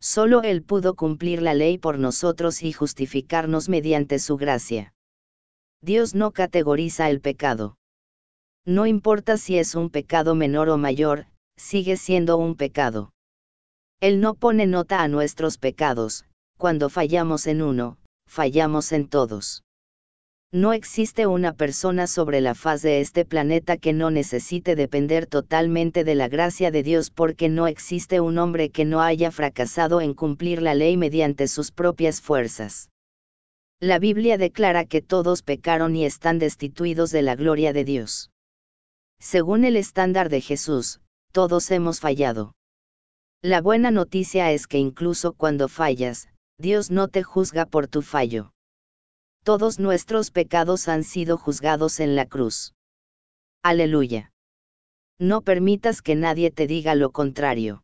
Solo 0.00 0.42
Él 0.42 0.62
pudo 0.62 0.94
cumplir 0.94 1.42
la 1.42 1.52
ley 1.52 1.76
por 1.76 1.98
nosotros 1.98 2.62
y 2.62 2.72
justificarnos 2.72 3.68
mediante 3.68 4.18
su 4.18 4.38
gracia. 4.38 4.94
Dios 5.82 6.14
no 6.14 6.32
categoriza 6.32 7.10
el 7.10 7.20
pecado. 7.20 7.76
No 8.64 8.86
importa 8.86 9.36
si 9.36 9.58
es 9.58 9.74
un 9.74 9.90
pecado 9.90 10.34
menor 10.34 10.70
o 10.70 10.78
mayor, 10.78 11.26
sigue 11.58 11.98
siendo 11.98 12.38
un 12.38 12.56
pecado. 12.56 13.12
Él 14.00 14.20
no 14.22 14.34
pone 14.34 14.66
nota 14.66 15.02
a 15.02 15.08
nuestros 15.08 15.58
pecados, 15.58 16.24
cuando 16.56 16.88
fallamos 16.88 17.46
en 17.46 17.60
uno, 17.60 17.98
fallamos 18.26 18.92
en 18.92 19.08
todos. 19.08 19.62
No 20.54 20.72
existe 20.72 21.26
una 21.26 21.52
persona 21.52 22.06
sobre 22.06 22.40
la 22.40 22.54
faz 22.54 22.80
de 22.80 23.00
este 23.00 23.24
planeta 23.24 23.76
que 23.76 23.92
no 23.92 24.12
necesite 24.12 24.76
depender 24.76 25.26
totalmente 25.26 26.04
de 26.04 26.14
la 26.14 26.28
gracia 26.28 26.70
de 26.70 26.84
Dios 26.84 27.10
porque 27.10 27.48
no 27.48 27.66
existe 27.66 28.20
un 28.20 28.38
hombre 28.38 28.70
que 28.70 28.84
no 28.84 29.00
haya 29.00 29.32
fracasado 29.32 30.00
en 30.00 30.14
cumplir 30.14 30.62
la 30.62 30.76
ley 30.76 30.96
mediante 30.96 31.48
sus 31.48 31.72
propias 31.72 32.20
fuerzas. 32.20 32.88
La 33.80 33.98
Biblia 33.98 34.38
declara 34.38 34.84
que 34.84 35.02
todos 35.02 35.42
pecaron 35.42 35.96
y 35.96 36.04
están 36.04 36.38
destituidos 36.38 37.10
de 37.10 37.22
la 37.22 37.34
gloria 37.34 37.72
de 37.72 37.82
Dios. 37.82 38.30
Según 39.18 39.64
el 39.64 39.74
estándar 39.74 40.28
de 40.28 40.40
Jesús, 40.40 41.00
todos 41.32 41.68
hemos 41.72 41.98
fallado. 41.98 42.54
La 43.42 43.60
buena 43.60 43.90
noticia 43.90 44.52
es 44.52 44.68
que 44.68 44.78
incluso 44.78 45.32
cuando 45.32 45.66
fallas, 45.66 46.28
Dios 46.58 46.92
no 46.92 47.08
te 47.08 47.24
juzga 47.24 47.66
por 47.66 47.88
tu 47.88 48.02
fallo. 48.02 48.52
Todos 49.44 49.78
nuestros 49.78 50.30
pecados 50.30 50.88
han 50.88 51.04
sido 51.04 51.36
juzgados 51.36 52.00
en 52.00 52.16
la 52.16 52.24
cruz. 52.24 52.74
Aleluya. 53.62 54.32
No 55.18 55.42
permitas 55.42 56.00
que 56.00 56.14
nadie 56.14 56.50
te 56.50 56.66
diga 56.66 56.94
lo 56.94 57.12
contrario. 57.12 57.83